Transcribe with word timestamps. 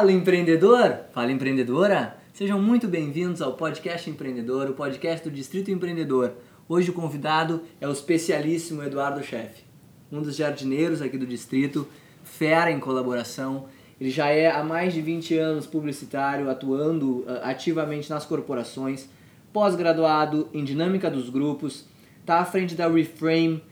Fala 0.00 0.12
empreendedor, 0.12 0.98
fala 1.12 1.30
empreendedora. 1.30 2.16
Sejam 2.32 2.58
muito 2.58 2.88
bem-vindos 2.88 3.42
ao 3.42 3.52
podcast 3.52 4.08
Empreendedor, 4.08 4.70
o 4.70 4.72
podcast 4.72 5.28
do 5.28 5.30
Distrito 5.30 5.70
Empreendedor. 5.70 6.32
Hoje 6.66 6.88
o 6.88 6.94
convidado 6.94 7.64
é 7.78 7.86
o 7.86 7.92
especialíssimo 7.92 8.82
Eduardo 8.82 9.22
Chefe, 9.22 9.62
um 10.10 10.22
dos 10.22 10.36
jardineiros 10.36 11.02
aqui 11.02 11.18
do 11.18 11.26
distrito, 11.26 11.86
fera 12.24 12.70
em 12.70 12.80
colaboração. 12.80 13.66
Ele 14.00 14.08
já 14.08 14.28
é 14.28 14.50
há 14.50 14.64
mais 14.64 14.94
de 14.94 15.02
20 15.02 15.36
anos 15.36 15.66
publicitário, 15.66 16.48
atuando 16.48 17.18
uh, 17.18 17.40
ativamente 17.42 18.08
nas 18.08 18.24
corporações, 18.24 19.06
pós-graduado 19.52 20.48
em 20.54 20.64
dinâmica 20.64 21.10
dos 21.10 21.28
grupos, 21.28 21.84
está 22.20 22.38
à 22.38 22.46
frente 22.46 22.74
da 22.74 22.88
Reframe, 22.88 23.62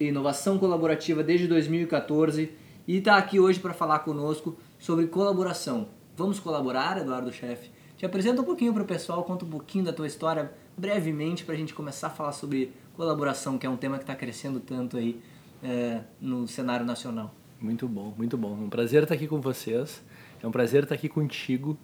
inovação 0.00 0.56
colaborativa 0.56 1.22
desde 1.22 1.46
2014 1.46 2.52
e 2.86 2.96
está 2.96 3.18
aqui 3.18 3.38
hoje 3.38 3.60
para 3.60 3.74
falar 3.74 3.98
conosco 3.98 4.56
sobre 4.78 5.06
colaboração. 5.06 5.88
Vamos 6.16 6.40
colaborar, 6.40 6.98
Eduardo 6.98 7.32
Chefe? 7.32 7.70
Te 7.96 8.06
apresenta 8.06 8.40
um 8.40 8.44
pouquinho 8.44 8.72
para 8.72 8.82
o 8.82 8.86
pessoal, 8.86 9.24
conta 9.24 9.44
um 9.44 9.50
pouquinho 9.50 9.84
da 9.84 9.92
tua 9.92 10.06
história 10.06 10.52
brevemente 10.76 11.44
para 11.44 11.54
a 11.54 11.58
gente 11.58 11.74
começar 11.74 12.06
a 12.06 12.10
falar 12.10 12.32
sobre 12.32 12.72
colaboração, 12.94 13.58
que 13.58 13.66
é 13.66 13.70
um 13.70 13.76
tema 13.76 13.96
que 13.96 14.04
está 14.04 14.14
crescendo 14.14 14.60
tanto 14.60 14.96
aí 14.96 15.20
é, 15.62 16.00
no 16.20 16.46
cenário 16.46 16.86
nacional. 16.86 17.34
Muito 17.60 17.88
bom, 17.88 18.14
muito 18.16 18.38
bom. 18.38 18.56
É 18.56 18.64
um 18.64 18.68
prazer 18.68 19.02
estar 19.02 19.14
aqui 19.14 19.26
com 19.26 19.40
vocês. 19.40 20.00
É 20.40 20.46
um 20.46 20.52
prazer 20.52 20.84
estar 20.84 20.94
aqui 20.94 21.08
contigo. 21.08 21.76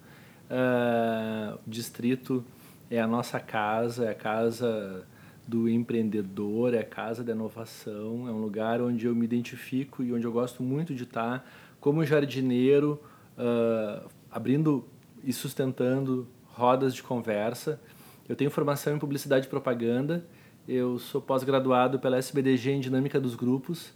Uh, 0.49 1.59
o 1.65 1.69
distrito 1.69 2.45
é 2.89 3.01
a 3.01 3.07
nossa 3.07 3.39
casa, 3.39 4.05
é 4.05 4.11
a 4.11 4.15
casa 4.15 5.05
do 5.45 5.67
empreendedor, 5.67 6.73
é 6.73 6.79
a 6.79 6.85
casa 6.85 7.23
da 7.23 7.33
inovação. 7.33 8.27
É 8.27 8.31
um 8.31 8.39
lugar 8.39 8.81
onde 8.81 9.05
eu 9.05 9.13
me 9.13 9.25
identifico 9.25 10.01
e 10.01 10.13
onde 10.13 10.25
eu 10.25 10.31
gosto 10.31 10.63
muito 10.63 10.95
de 10.95 11.03
estar 11.03 11.45
como 11.85 12.03
jardineiro, 12.03 12.99
uh, 13.37 14.09
abrindo 14.31 14.83
e 15.23 15.31
sustentando 15.31 16.27
rodas 16.45 16.95
de 16.95 17.03
conversa. 17.03 17.79
Eu 18.27 18.35
tenho 18.35 18.49
formação 18.49 18.95
em 18.95 18.97
publicidade 18.97 19.45
e 19.45 19.49
propaganda. 19.51 20.25
Eu 20.67 20.97
sou 20.97 21.21
pós-graduado 21.21 21.99
pela 21.99 22.17
SBDG 22.17 22.71
em 22.71 22.79
dinâmica 22.79 23.19
dos 23.19 23.35
grupos. 23.35 23.93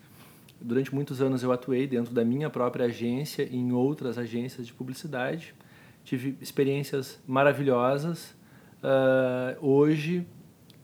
Durante 0.61 0.93
muitos 0.93 1.19
anos 1.19 1.41
eu 1.41 1.51
atuei 1.51 1.87
dentro 1.87 2.13
da 2.13 2.23
minha 2.23 2.47
própria 2.47 2.85
agência 2.85 3.41
e 3.41 3.55
em 3.55 3.71
outras 3.71 4.19
agências 4.19 4.67
de 4.67 4.73
publicidade. 4.73 5.55
Tive 6.03 6.37
experiências 6.39 7.19
maravilhosas. 7.25 8.35
Uh, 8.83 9.65
hoje 9.65 10.27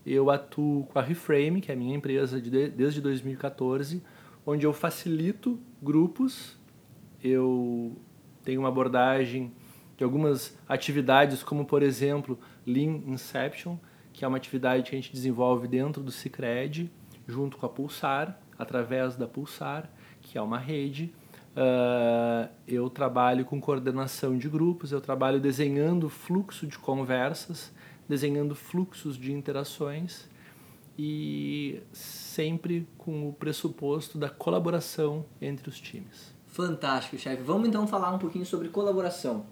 eu 0.04 0.32
atuo 0.32 0.88
com 0.88 0.98
a 0.98 1.04
Reframe, 1.04 1.62
que 1.62 1.70
é 1.70 1.76
a 1.76 1.78
minha 1.78 1.96
empresa 1.96 2.42
de, 2.42 2.68
desde 2.70 3.00
2014, 3.00 4.02
onde 4.44 4.66
eu 4.66 4.74
facilito 4.74 5.60
grupos. 5.80 6.58
Eu 7.28 7.98
tenho 8.44 8.60
uma 8.60 8.70
abordagem 8.70 9.52
de 9.98 10.04
algumas 10.04 10.56
atividades, 10.70 11.42
como 11.42 11.66
por 11.66 11.82
exemplo 11.82 12.38
Lean 12.68 13.02
Inception, 13.08 13.78
que 14.14 14.24
é 14.24 14.28
uma 14.28 14.38
atividade 14.38 14.84
que 14.84 14.96
a 14.96 15.02
gente 15.02 15.12
desenvolve 15.12 15.68
dentro 15.68 16.04
do 16.04 16.12
Cicred, 16.12 16.92
junto 17.28 17.58
com 17.58 17.66
a 17.66 17.70
Pulsar, 17.70 18.40
através 18.60 19.16
da 19.16 19.28
Pulsar, 19.28 19.90
que 20.22 20.38
é 20.38 20.42
uma 20.42 20.60
rede. 20.60 21.16
Uh, 21.56 22.48
eu 22.68 22.92
trabalho 22.92 23.44
com 23.44 23.60
coordenação 23.60 24.38
de 24.38 24.48
grupos, 24.48 24.92
eu 24.92 25.02
trabalho 25.02 25.40
desenhando 25.40 26.12
fluxo 26.12 26.68
de 26.68 26.78
conversas, 26.78 27.74
desenhando 28.08 28.54
fluxos 28.54 29.18
de 29.18 29.34
interações 29.34 30.30
e 30.96 31.82
sempre 31.92 32.88
com 33.00 33.28
o 33.28 33.34
pressuposto 33.34 34.16
da 34.16 34.30
colaboração 34.30 35.26
entre 35.42 35.70
os 35.70 35.80
times. 35.80 36.35
Fantástico, 36.56 37.18
chefe. 37.18 37.44
Vamos 37.44 37.68
então 37.68 37.86
falar 37.86 38.14
um 38.14 38.18
pouquinho 38.18 38.46
sobre 38.46 38.70
colaboração. 38.70 39.46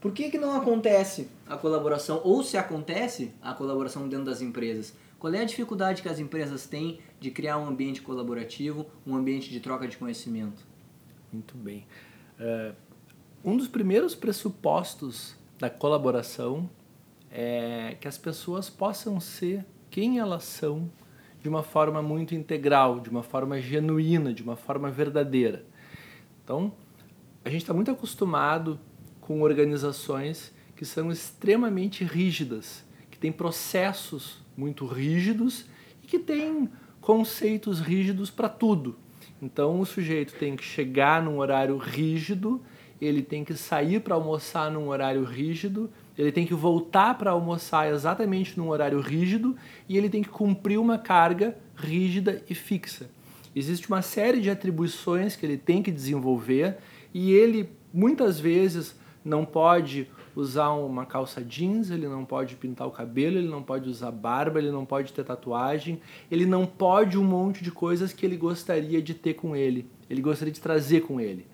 Por 0.00 0.10
que, 0.10 0.32
que 0.32 0.36
não 0.36 0.56
acontece 0.56 1.28
a 1.46 1.56
colaboração, 1.56 2.20
ou 2.24 2.42
se 2.42 2.56
acontece 2.56 3.32
a 3.40 3.54
colaboração 3.54 4.08
dentro 4.08 4.24
das 4.24 4.42
empresas? 4.42 4.96
Qual 5.16 5.32
é 5.32 5.42
a 5.42 5.44
dificuldade 5.44 6.02
que 6.02 6.08
as 6.08 6.18
empresas 6.18 6.66
têm 6.66 6.98
de 7.20 7.30
criar 7.30 7.56
um 7.58 7.68
ambiente 7.68 8.02
colaborativo, 8.02 8.84
um 9.06 9.14
ambiente 9.14 9.48
de 9.48 9.60
troca 9.60 9.86
de 9.86 9.96
conhecimento? 9.96 10.66
Muito 11.32 11.56
bem. 11.56 11.86
Uh, 12.40 12.74
um 13.44 13.56
dos 13.56 13.68
primeiros 13.68 14.16
pressupostos 14.16 15.36
da 15.56 15.70
colaboração 15.70 16.68
é 17.30 17.96
que 18.00 18.08
as 18.08 18.18
pessoas 18.18 18.68
possam 18.68 19.20
ser 19.20 19.64
quem 19.88 20.18
elas 20.18 20.42
são 20.42 20.90
de 21.40 21.48
uma 21.48 21.62
forma 21.62 22.02
muito 22.02 22.34
integral, 22.34 22.98
de 22.98 23.08
uma 23.08 23.22
forma 23.22 23.60
genuína, 23.60 24.34
de 24.34 24.42
uma 24.42 24.56
forma 24.56 24.90
verdadeira. 24.90 25.64
Então, 26.44 26.72
a 27.44 27.48
gente 27.48 27.62
está 27.62 27.72
muito 27.72 27.90
acostumado 27.90 28.78
com 29.20 29.40
organizações 29.40 30.52
que 30.76 30.84
são 30.84 31.10
extremamente 31.10 32.04
rígidas, 32.04 32.84
que 33.10 33.18
têm 33.18 33.32
processos 33.32 34.38
muito 34.56 34.86
rígidos 34.86 35.64
e 36.02 36.06
que 36.06 36.18
têm 36.18 36.68
conceitos 37.00 37.80
rígidos 37.80 38.30
para 38.30 38.48
tudo. 38.48 38.96
Então 39.40 39.80
o 39.80 39.86
sujeito 39.86 40.34
tem 40.34 40.56
que 40.56 40.64
chegar 40.64 41.22
num 41.22 41.38
horário 41.38 41.76
rígido, 41.76 42.62
ele 43.00 43.22
tem 43.22 43.44
que 43.44 43.54
sair 43.54 44.00
para 44.00 44.14
almoçar 44.14 44.70
num 44.70 44.88
horário 44.88 45.24
rígido, 45.24 45.90
ele 46.16 46.32
tem 46.32 46.46
que 46.46 46.54
voltar 46.54 47.18
para 47.18 47.30
almoçar 47.30 47.92
exatamente 47.92 48.58
num 48.58 48.68
horário 48.68 49.00
rígido 49.00 49.56
e 49.88 49.96
ele 49.96 50.08
tem 50.08 50.22
que 50.22 50.28
cumprir 50.28 50.78
uma 50.78 50.98
carga 50.98 51.56
rígida 51.74 52.42
e 52.48 52.54
fixa. 52.54 53.10
Existe 53.54 53.88
uma 53.88 54.02
série 54.02 54.40
de 54.40 54.50
atribuições 54.50 55.36
que 55.36 55.46
ele 55.46 55.56
tem 55.56 55.82
que 55.82 55.92
desenvolver 55.92 56.78
e 57.12 57.32
ele 57.32 57.68
muitas 57.92 58.40
vezes 58.40 58.96
não 59.24 59.44
pode 59.44 60.08
usar 60.36 60.70
uma 60.70 61.06
calça 61.06 61.42
jeans, 61.42 61.90
ele 61.90 62.08
não 62.08 62.24
pode 62.24 62.56
pintar 62.56 62.86
o 62.86 62.90
cabelo, 62.90 63.38
ele 63.38 63.48
não 63.48 63.62
pode 63.62 63.88
usar 63.88 64.10
barba, 64.10 64.58
ele 64.58 64.70
não 64.70 64.84
pode 64.84 65.12
ter 65.12 65.24
tatuagem, 65.24 66.00
ele 66.30 66.44
não 66.44 66.66
pode 66.66 67.16
um 67.16 67.24
monte 67.24 67.62
de 67.62 67.70
coisas 67.70 68.12
que 68.12 68.26
ele 68.26 68.36
gostaria 68.36 69.00
de 69.00 69.14
ter 69.14 69.34
com 69.34 69.54
ele, 69.54 69.86
ele 70.10 70.20
gostaria 70.20 70.52
de 70.52 70.60
trazer 70.60 71.02
com 71.02 71.20
ele. 71.20 71.46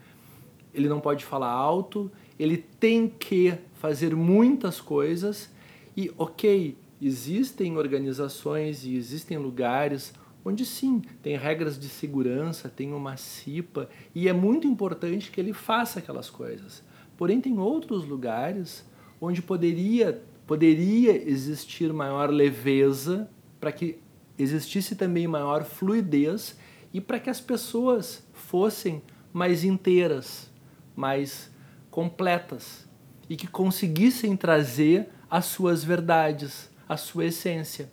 Ele 0.72 0.88
não 0.88 1.00
pode 1.00 1.24
falar 1.24 1.50
alto, 1.50 2.10
ele 2.38 2.56
tem 2.56 3.08
que 3.08 3.54
fazer 3.74 4.16
muitas 4.16 4.80
coisas 4.80 5.50
e, 5.96 6.10
ok, 6.16 6.76
existem 7.02 7.76
organizações 7.76 8.84
e 8.84 8.96
existem 8.96 9.36
lugares 9.36 10.14
onde 10.44 10.64
sim, 10.64 11.02
tem 11.22 11.36
regras 11.36 11.78
de 11.78 11.88
segurança, 11.88 12.68
tem 12.68 12.92
uma 12.92 13.16
CIPA 13.16 13.88
e 14.14 14.28
é 14.28 14.32
muito 14.32 14.66
importante 14.66 15.30
que 15.30 15.40
ele 15.40 15.52
faça 15.52 15.98
aquelas 15.98 16.30
coisas. 16.30 16.82
Porém, 17.16 17.40
tem 17.40 17.58
outros 17.58 18.06
lugares 18.06 18.84
onde 19.20 19.42
poderia, 19.42 20.22
poderia 20.46 21.12
existir 21.28 21.92
maior 21.92 22.30
leveza 22.30 23.30
para 23.60 23.70
que 23.70 23.98
existisse 24.38 24.96
também 24.96 25.28
maior 25.28 25.64
fluidez 25.64 26.58
e 26.92 27.00
para 27.00 27.20
que 27.20 27.28
as 27.28 27.40
pessoas 27.40 28.26
fossem 28.32 29.02
mais 29.32 29.64
inteiras, 29.64 30.50
mais 30.96 31.50
completas 31.90 32.88
e 33.28 33.36
que 33.36 33.46
conseguissem 33.46 34.36
trazer 34.36 35.08
as 35.30 35.44
suas 35.44 35.84
verdades, 35.84 36.70
a 36.88 36.96
sua 36.96 37.26
essência. 37.26 37.90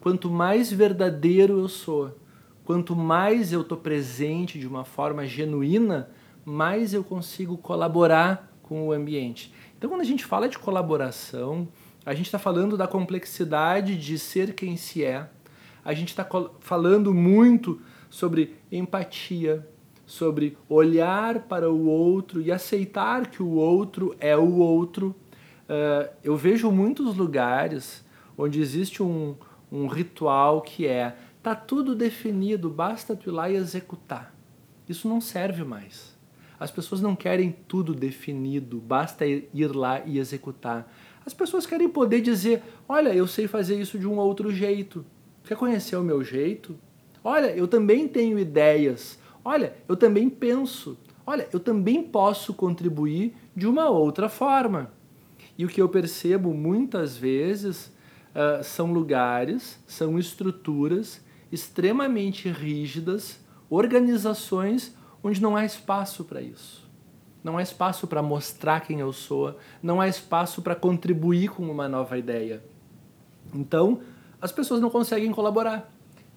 Quanto 0.00 0.30
mais 0.30 0.72
verdadeiro 0.72 1.58
eu 1.58 1.68
sou, 1.68 2.16
quanto 2.64 2.94
mais 2.94 3.52
eu 3.52 3.62
estou 3.62 3.78
presente 3.78 4.58
de 4.58 4.66
uma 4.66 4.84
forma 4.84 5.26
genuína, 5.26 6.10
mais 6.44 6.94
eu 6.94 7.02
consigo 7.02 7.58
colaborar 7.58 8.52
com 8.62 8.86
o 8.86 8.92
ambiente. 8.92 9.52
Então, 9.76 9.90
quando 9.90 10.02
a 10.02 10.04
gente 10.04 10.24
fala 10.24 10.48
de 10.48 10.58
colaboração, 10.58 11.68
a 12.04 12.14
gente 12.14 12.26
está 12.26 12.38
falando 12.38 12.76
da 12.76 12.86
complexidade 12.86 13.96
de 13.96 14.18
ser 14.18 14.54
quem 14.54 14.76
se 14.76 15.04
é, 15.04 15.28
a 15.84 15.94
gente 15.94 16.08
está 16.08 16.28
falando 16.60 17.14
muito 17.14 17.80
sobre 18.10 18.56
empatia, 18.70 19.66
sobre 20.04 20.56
olhar 20.68 21.40
para 21.40 21.70
o 21.70 21.86
outro 21.86 22.40
e 22.40 22.52
aceitar 22.52 23.26
que 23.26 23.42
o 23.42 23.52
outro 23.52 24.14
é 24.20 24.36
o 24.36 24.56
outro. 24.56 25.14
Uh, 25.64 26.10
eu 26.22 26.36
vejo 26.36 26.70
muitos 26.70 27.16
lugares 27.16 28.04
onde 28.36 28.60
existe 28.60 29.02
um, 29.02 29.34
um 29.70 29.86
ritual 29.86 30.60
que 30.62 30.86
é 30.86 31.16
tá 31.42 31.54
tudo 31.54 31.94
definido, 31.94 32.68
basta 32.68 33.14
tu 33.14 33.30
ir 33.30 33.32
lá 33.32 33.50
e 33.50 33.56
executar. 33.56 34.34
Isso 34.88 35.08
não 35.08 35.20
serve 35.20 35.64
mais. 35.64 36.16
As 36.58 36.70
pessoas 36.70 37.00
não 37.00 37.14
querem 37.14 37.54
tudo 37.68 37.94
definido, 37.94 38.78
basta 38.78 39.24
ir 39.26 39.74
lá 39.74 40.02
e 40.04 40.18
executar. 40.18 40.92
As 41.24 41.32
pessoas 41.32 41.66
querem 41.66 41.88
poder 41.88 42.20
dizer: 42.20 42.62
olha, 42.88 43.14
eu 43.14 43.26
sei 43.26 43.46
fazer 43.46 43.80
isso 43.80 43.98
de 43.98 44.06
um 44.06 44.16
outro 44.16 44.50
jeito. 44.50 45.04
Quer 45.44 45.56
conhecer 45.56 45.96
o 45.96 46.02
meu 46.02 46.22
jeito? 46.24 46.76
Olha, 47.22 47.54
eu 47.54 47.68
também 47.68 48.08
tenho 48.08 48.38
ideias. 48.38 49.18
Olha, 49.44 49.74
eu 49.88 49.96
também 49.96 50.28
penso. 50.28 50.98
Olha, 51.26 51.48
eu 51.52 51.60
também 51.60 52.02
posso 52.02 52.54
contribuir 52.54 53.34
de 53.54 53.66
uma 53.66 53.88
outra 53.88 54.28
forma. 54.28 54.90
E 55.56 55.64
o 55.64 55.68
que 55.68 55.80
eu 55.80 55.88
percebo 55.88 56.54
muitas 56.54 57.16
vezes 57.16 57.92
uh, 58.34 58.62
são 58.62 58.92
lugares, 58.92 59.82
são 59.86 60.18
estruturas 60.18 61.24
extremamente 61.50 62.50
rígidas, 62.50 63.40
organizações 63.70 64.94
onde 65.22 65.40
não 65.40 65.56
há 65.56 65.64
espaço 65.64 66.24
para 66.24 66.40
isso. 66.40 66.86
não 67.42 67.56
há 67.56 67.62
espaço 67.62 68.06
para 68.06 68.20
mostrar 68.22 68.80
quem 68.80 69.00
eu 69.00 69.12
sou, 69.12 69.56
não 69.82 70.00
há 70.00 70.08
espaço 70.08 70.60
para 70.60 70.74
contribuir 70.74 71.48
com 71.48 71.62
uma 71.62 71.88
nova 71.88 72.18
ideia. 72.18 72.62
Então, 73.54 74.00
as 74.40 74.52
pessoas 74.52 74.80
não 74.80 74.90
conseguem 74.90 75.32
colaborar. 75.32 75.90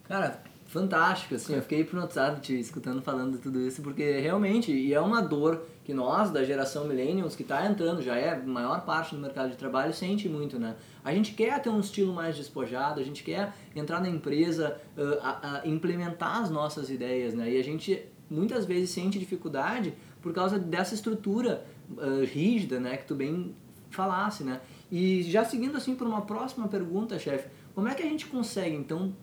Cara, 0.04 0.42
fantástico, 0.72 1.36
assim, 1.36 1.54
eu 1.54 1.62
fiquei 1.62 1.82
hipnotizado 1.82 2.40
te 2.40 2.58
escutando 2.58 3.02
falando 3.02 3.38
tudo 3.38 3.60
isso, 3.60 3.82
porque 3.82 4.20
realmente, 4.20 4.72
e 4.72 4.94
é 4.94 5.02
uma 5.02 5.22
dor 5.22 5.66
que 5.84 5.94
nós, 5.94 6.32
da 6.32 6.46
geração 6.46 6.88
millennials, 6.88 7.36
que 7.36 7.42
está 7.42 7.66
entrando, 7.66 8.02
já 8.02 8.16
é 8.16 8.36
a 8.36 8.40
maior 8.40 8.86
parte 8.86 9.14
do 9.14 9.20
mercado 9.20 9.50
de 9.50 9.58
trabalho, 9.58 9.94
sente 9.94 10.30
muito, 10.30 10.58
né? 10.58 10.78
A 11.04 11.14
gente 11.14 11.34
quer 11.34 11.62
ter 11.62 11.70
um 11.70 11.82
estilo 11.82 12.14
mais 12.14 12.38
despojado, 12.38 13.02
a 13.02 13.04
gente 13.04 13.22
quer 13.22 13.54
entrar 13.76 14.00
na 14.00 14.08
empresa, 14.08 14.80
uh, 14.98 15.20
a, 15.22 15.62
implementar 15.66 16.42
as 16.42 16.50
nossas 16.50 16.90
ideias, 16.90 17.34
né? 17.34 17.52
E 17.52 17.60
a 17.60 17.64
gente 17.64 18.06
muitas 18.30 18.64
vezes 18.64 18.92
sente 18.92 19.20
dificuldade 19.20 19.94
por 20.22 20.34
causa 20.34 20.58
dessa 20.58 20.96
estrutura 20.96 21.66
uh, 21.90 22.24
rígida, 22.24 22.80
né? 22.80 22.96
Que 22.96 23.06
tu 23.06 23.14
bem 23.14 23.54
falasse, 23.90 24.42
né? 24.42 24.62
E 24.90 25.22
já 25.24 25.44
seguindo 25.44 25.76
assim 25.76 25.96
para 25.96 26.08
uma 26.08 26.22
próxima 26.22 26.70
pergunta, 26.70 27.20
chefe, 27.20 27.50
como 27.76 27.90
é 27.90 27.94
que 27.94 28.04
a 28.04 28.06
gente 28.06 28.26
consegue 28.28 28.76
então 28.76 29.14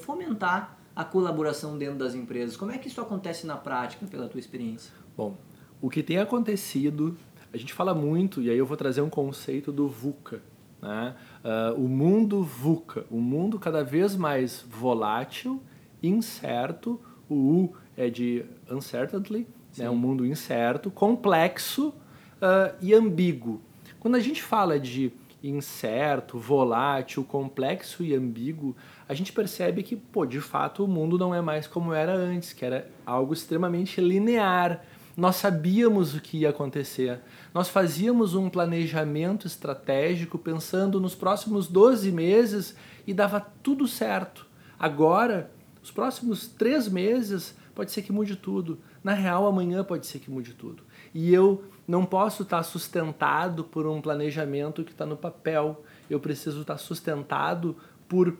fomentar 0.00 0.77
a 0.98 1.04
colaboração 1.04 1.78
dentro 1.78 1.96
das 1.96 2.12
empresas? 2.12 2.56
Como 2.56 2.72
é 2.72 2.76
que 2.76 2.88
isso 2.88 3.00
acontece 3.00 3.46
na 3.46 3.56
prática, 3.56 4.04
pela 4.04 4.26
tua 4.26 4.40
experiência? 4.40 4.92
Bom, 5.16 5.36
o 5.80 5.88
que 5.88 6.02
tem 6.02 6.18
acontecido, 6.18 7.16
a 7.52 7.56
gente 7.56 7.72
fala 7.72 7.94
muito, 7.94 8.42
e 8.42 8.50
aí 8.50 8.58
eu 8.58 8.66
vou 8.66 8.76
trazer 8.76 9.00
um 9.00 9.08
conceito 9.08 9.70
do 9.70 9.86
VUCA. 9.86 10.42
Né? 10.82 11.14
Uh, 11.44 11.84
o 11.84 11.88
mundo 11.88 12.42
VUCA, 12.42 13.06
o 13.12 13.18
um 13.18 13.20
mundo 13.20 13.60
cada 13.60 13.84
vez 13.84 14.16
mais 14.16 14.66
volátil, 14.68 15.62
incerto, 16.02 17.00
o 17.28 17.34
U 17.34 17.76
é 17.96 18.10
de 18.10 18.44
uncertainty, 18.68 19.46
né? 19.76 19.88
um 19.88 19.96
mundo 19.96 20.26
incerto, 20.26 20.90
complexo 20.90 21.90
uh, 21.90 22.74
e 22.82 22.92
ambíguo. 22.92 23.62
Quando 24.00 24.16
a 24.16 24.20
gente 24.20 24.42
fala 24.42 24.80
de 24.80 25.12
incerto, 25.42 26.38
volátil, 26.38 27.24
complexo 27.24 28.02
e 28.02 28.14
ambíguo, 28.14 28.76
a 29.08 29.14
gente 29.14 29.32
percebe 29.32 29.82
que, 29.82 29.96
pô, 29.96 30.26
de 30.26 30.40
fato, 30.40 30.84
o 30.84 30.88
mundo 30.88 31.16
não 31.16 31.34
é 31.34 31.40
mais 31.40 31.66
como 31.66 31.92
era 31.92 32.14
antes, 32.14 32.52
que 32.52 32.64
era 32.64 32.90
algo 33.06 33.32
extremamente 33.32 34.00
linear. 34.00 34.84
Nós 35.16 35.36
sabíamos 35.36 36.14
o 36.14 36.20
que 36.20 36.38
ia 36.38 36.50
acontecer. 36.50 37.20
Nós 37.52 37.68
fazíamos 37.68 38.34
um 38.34 38.48
planejamento 38.48 39.46
estratégico 39.46 40.38
pensando 40.38 41.00
nos 41.00 41.14
próximos 41.14 41.66
12 41.66 42.10
meses 42.12 42.76
e 43.06 43.14
dava 43.14 43.40
tudo 43.40 43.86
certo. 43.88 44.46
Agora, 44.78 45.50
os 45.82 45.90
próximos 45.90 46.46
três 46.46 46.88
meses, 46.88 47.56
pode 47.74 47.90
ser 47.90 48.02
que 48.02 48.12
mude 48.12 48.36
tudo. 48.36 48.78
Na 49.02 49.14
real, 49.14 49.46
amanhã 49.46 49.82
pode 49.82 50.06
ser 50.06 50.18
que 50.18 50.30
mude 50.30 50.52
tudo. 50.52 50.82
E 51.14 51.32
eu 51.32 51.64
não 51.88 52.04
posso 52.04 52.42
estar 52.42 52.62
sustentado 52.62 53.64
por 53.64 53.86
um 53.86 53.98
planejamento 54.02 54.84
que 54.84 54.92
está 54.92 55.06
no 55.06 55.16
papel. 55.16 55.82
Eu 56.10 56.20
preciso 56.20 56.60
estar 56.60 56.76
sustentado 56.76 57.74
por 58.06 58.36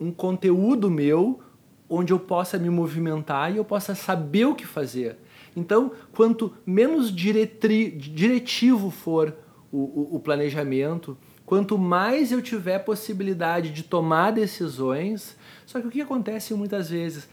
um 0.00 0.10
conteúdo 0.10 0.90
meu 0.90 1.40
onde 1.88 2.12
eu 2.12 2.18
possa 2.18 2.58
me 2.58 2.70
movimentar 2.70 3.52
e 3.52 3.58
eu 3.58 3.64
possa 3.64 3.94
saber 3.94 4.46
o 4.46 4.54
que 4.54 4.66
fazer. 4.66 5.18
Então, 5.54 5.92
quanto 6.12 6.54
menos 6.64 7.14
diretri, 7.14 7.90
diretivo 7.90 8.90
for 8.90 9.36
o, 9.70 9.78
o, 9.78 10.16
o 10.16 10.20
planejamento, 10.20 11.16
quanto 11.44 11.78
mais 11.78 12.32
eu 12.32 12.40
tiver 12.40 12.78
possibilidade 12.80 13.70
de 13.70 13.82
tomar 13.82 14.32
decisões. 14.32 15.36
Só 15.66 15.80
que 15.80 15.86
o 15.86 15.90
que 15.90 16.00
acontece 16.00 16.54
muitas 16.54 16.90
vezes? 16.90 17.28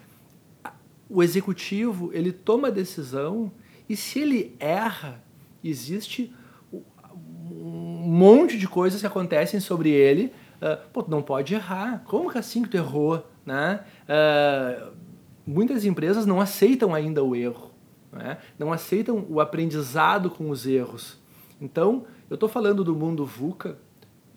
O 1.09 1.23
executivo 1.23 2.11
ele 2.13 2.31
toma 2.31 2.67
a 2.67 2.71
decisão 2.71 3.51
e 3.89 3.95
se 3.95 4.19
ele 4.19 4.55
erra, 4.59 5.23
existe 5.69 6.33
um 6.61 8.09
monte 8.09 8.57
de 8.57 8.67
coisas 8.67 9.01
que 9.01 9.07
acontecem 9.07 9.59
sobre 9.59 9.89
ele. 9.89 10.33
Uh, 10.61 10.89
pô, 10.91 11.05
não 11.07 11.21
pode 11.21 11.53
errar. 11.53 12.03
Como 12.05 12.29
que 12.29 12.37
assim 12.37 12.63
que 12.63 12.69
tu 12.69 12.77
errou? 12.77 13.25
Né? 13.45 13.79
Uh, 14.03 14.91
muitas 15.45 15.85
empresas 15.85 16.25
não 16.25 16.41
aceitam 16.41 16.93
ainda 16.93 17.23
o 17.23 17.35
erro. 17.35 17.71
Né? 18.11 18.37
Não 18.57 18.71
aceitam 18.71 19.25
o 19.29 19.39
aprendizado 19.39 20.29
com 20.29 20.49
os 20.49 20.65
erros. 20.65 21.19
Então, 21.59 22.05
eu 22.29 22.35
estou 22.35 22.49
falando 22.49 22.83
do 22.83 22.95
mundo 22.95 23.25
VUCA, 23.25 23.77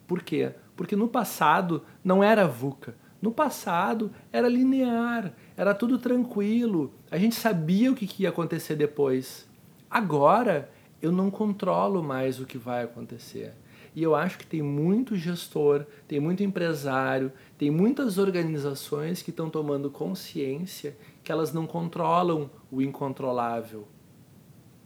por 0.06 0.22
quê? 0.22 0.52
Porque 0.76 0.94
no 0.94 1.08
passado 1.08 1.82
não 2.04 2.22
era 2.22 2.46
VUCA. 2.46 2.94
No 3.20 3.32
passado 3.32 4.12
era 4.30 4.48
linear, 4.48 5.32
era 5.56 5.74
tudo 5.74 5.98
tranquilo, 5.98 6.92
a 7.10 7.16
gente 7.18 7.34
sabia 7.34 7.90
o 7.90 7.94
que 7.94 8.22
ia 8.22 8.28
acontecer 8.28 8.76
depois. 8.76 9.48
Agora 9.90 10.70
eu 11.00 11.12
não 11.12 11.30
controlo 11.30 12.02
mais 12.02 12.40
o 12.40 12.46
que 12.46 12.58
vai 12.58 12.84
acontecer. 12.84 13.52
E 13.94 14.02
eu 14.02 14.14
acho 14.14 14.36
que 14.36 14.46
tem 14.46 14.60
muito 14.60 15.16
gestor, 15.16 15.86
tem 16.06 16.20
muito 16.20 16.42
empresário, 16.42 17.32
tem 17.56 17.70
muitas 17.70 18.18
organizações 18.18 19.22
que 19.22 19.30
estão 19.30 19.48
tomando 19.48 19.90
consciência 19.90 20.96
que 21.24 21.32
elas 21.32 21.52
não 21.52 21.66
controlam 21.66 22.50
o 22.70 22.82
incontrolável. 22.82 23.88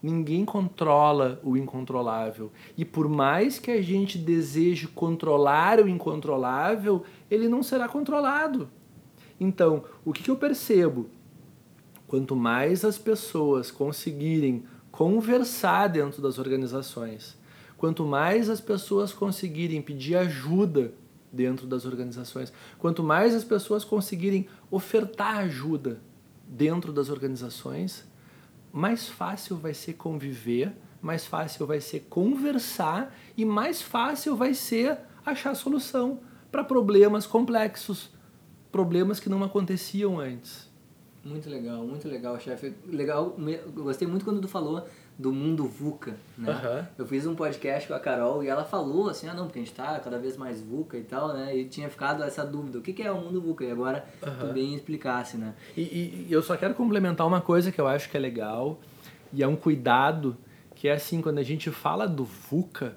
Ninguém 0.02 0.44
controla 0.44 1.40
o 1.42 1.56
incontrolável. 1.56 2.50
E 2.76 2.84
por 2.84 3.08
mais 3.08 3.58
que 3.58 3.70
a 3.70 3.82
gente 3.82 4.16
deseje 4.16 4.86
controlar 4.86 5.80
o 5.80 5.88
incontrolável, 5.88 7.02
ele 7.30 7.48
não 7.48 7.62
será 7.62 7.88
controlado. 7.88 8.70
Então, 9.38 9.84
o 10.04 10.12
que, 10.12 10.30
eu 10.30 10.36
percebo? 10.36 11.08
Quanto 12.06 12.34
mais 12.34 12.84
as 12.84 12.96
pessoas 12.96 13.70
conseguirem 13.70 14.64
conversar 14.90 15.88
dentro 15.88 16.20
das 16.20 16.38
organizações. 16.38 17.38
Quanto 17.76 18.04
mais 18.04 18.50
as 18.50 18.60
pessoas 18.60 19.12
conseguirem 19.12 19.80
pedir 19.80 20.16
ajuda 20.16 20.92
dentro 21.32 21.66
das 21.66 21.84
organizações, 21.84 22.52
quanto 22.78 23.02
mais 23.02 23.34
as 23.34 23.44
pessoas 23.44 23.84
conseguirem 23.84 24.48
ofertar 24.70 25.38
ajuda 25.38 26.00
dentro 26.46 26.92
das 26.92 27.08
organizações, 27.08 28.04
mais 28.72 29.08
fácil 29.08 29.56
vai 29.56 29.74
ser 29.74 29.94
conviver, 29.94 30.72
mais 31.00 31.24
fácil 31.24 31.66
vai 31.66 31.80
ser 31.80 32.00
conversar 32.10 33.16
e 33.36 33.44
mais 33.44 33.80
fácil 33.80 34.36
vai 34.36 34.54
ser 34.54 34.98
achar 35.24 35.54
solução 35.54 36.20
para 36.50 36.64
problemas 36.64 37.26
complexos, 37.26 38.10
problemas 38.70 39.20
que 39.20 39.28
não 39.28 39.42
aconteciam 39.42 40.18
antes. 40.18 40.69
Muito 41.24 41.50
legal, 41.50 41.84
muito 41.84 42.08
legal, 42.08 42.38
chefe. 42.40 42.72
Legal, 42.86 43.36
gostei 43.74 44.08
muito 44.08 44.24
quando 44.24 44.40
tu 44.40 44.48
falou 44.48 44.86
do 45.18 45.30
mundo 45.32 45.66
VUCA, 45.66 46.16
né? 46.38 46.50
Uhum. 46.50 46.86
Eu 46.98 47.06
fiz 47.06 47.26
um 47.26 47.34
podcast 47.34 47.86
com 47.86 47.92
a 47.92 48.00
Carol 48.00 48.42
e 48.42 48.48
ela 48.48 48.64
falou 48.64 49.10
assim, 49.10 49.28
ah 49.28 49.34
não, 49.34 49.44
porque 49.44 49.58
a 49.58 49.62
gente 49.62 49.74
tá 49.74 50.00
cada 50.00 50.18
vez 50.18 50.38
mais 50.38 50.62
VUCA 50.62 50.96
e 50.96 51.02
tal, 51.02 51.34
né? 51.34 51.54
E 51.54 51.66
tinha 51.66 51.90
ficado 51.90 52.22
essa 52.22 52.42
dúvida, 52.44 52.78
o 52.78 52.80
que, 52.80 52.94
que 52.94 53.02
é 53.02 53.12
o 53.12 53.20
mundo 53.20 53.38
VUCA? 53.38 53.64
E 53.64 53.70
agora 53.70 54.06
uhum. 54.22 54.38
tu 54.38 54.52
bem 54.54 54.74
explicasse, 54.74 55.36
né? 55.36 55.54
E, 55.76 55.82
e, 55.82 56.26
eu 56.30 56.42
só 56.42 56.56
quero 56.56 56.74
complementar 56.74 57.26
uma 57.26 57.42
coisa 57.42 57.70
que 57.70 57.78
eu 57.78 57.86
acho 57.86 58.08
que 58.08 58.16
é 58.16 58.20
legal 58.20 58.80
e 59.30 59.42
é 59.42 59.46
um 59.46 59.56
cuidado, 59.56 60.38
que 60.74 60.88
é 60.88 60.92
assim, 60.92 61.20
quando 61.20 61.38
a 61.38 61.42
gente 61.42 61.70
fala 61.70 62.08
do 62.08 62.24
VUCA, 62.24 62.96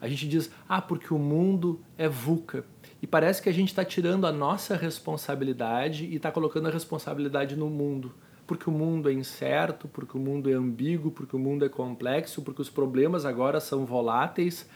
a 0.00 0.06
gente 0.06 0.28
diz, 0.28 0.50
ah, 0.68 0.80
porque 0.80 1.12
o 1.12 1.18
mundo 1.18 1.80
é 1.98 2.08
VUCA. 2.08 2.64
E 3.06 3.08
parece 3.08 3.40
que 3.40 3.48
a 3.48 3.52
gente 3.52 3.68
está 3.68 3.84
tirando 3.84 4.26
a 4.26 4.32
nossa 4.32 4.74
responsabilidade 4.74 6.06
e 6.06 6.16
está 6.16 6.32
colocando 6.32 6.66
a 6.66 6.72
responsabilidade 6.72 7.54
no 7.54 7.70
mundo. 7.70 8.12
Porque 8.48 8.68
o 8.68 8.72
mundo 8.72 9.08
é 9.08 9.12
incerto, 9.12 9.86
porque 9.86 10.18
o 10.18 10.20
mundo 10.20 10.50
é 10.50 10.54
ambíguo, 10.54 11.12
porque 11.12 11.36
o 11.36 11.38
mundo 11.38 11.64
é 11.64 11.68
complexo, 11.68 12.42
porque 12.42 12.60
os 12.60 12.68
problemas 12.68 13.24
agora 13.24 13.60
são 13.60 13.86
voláteis. 13.86 14.68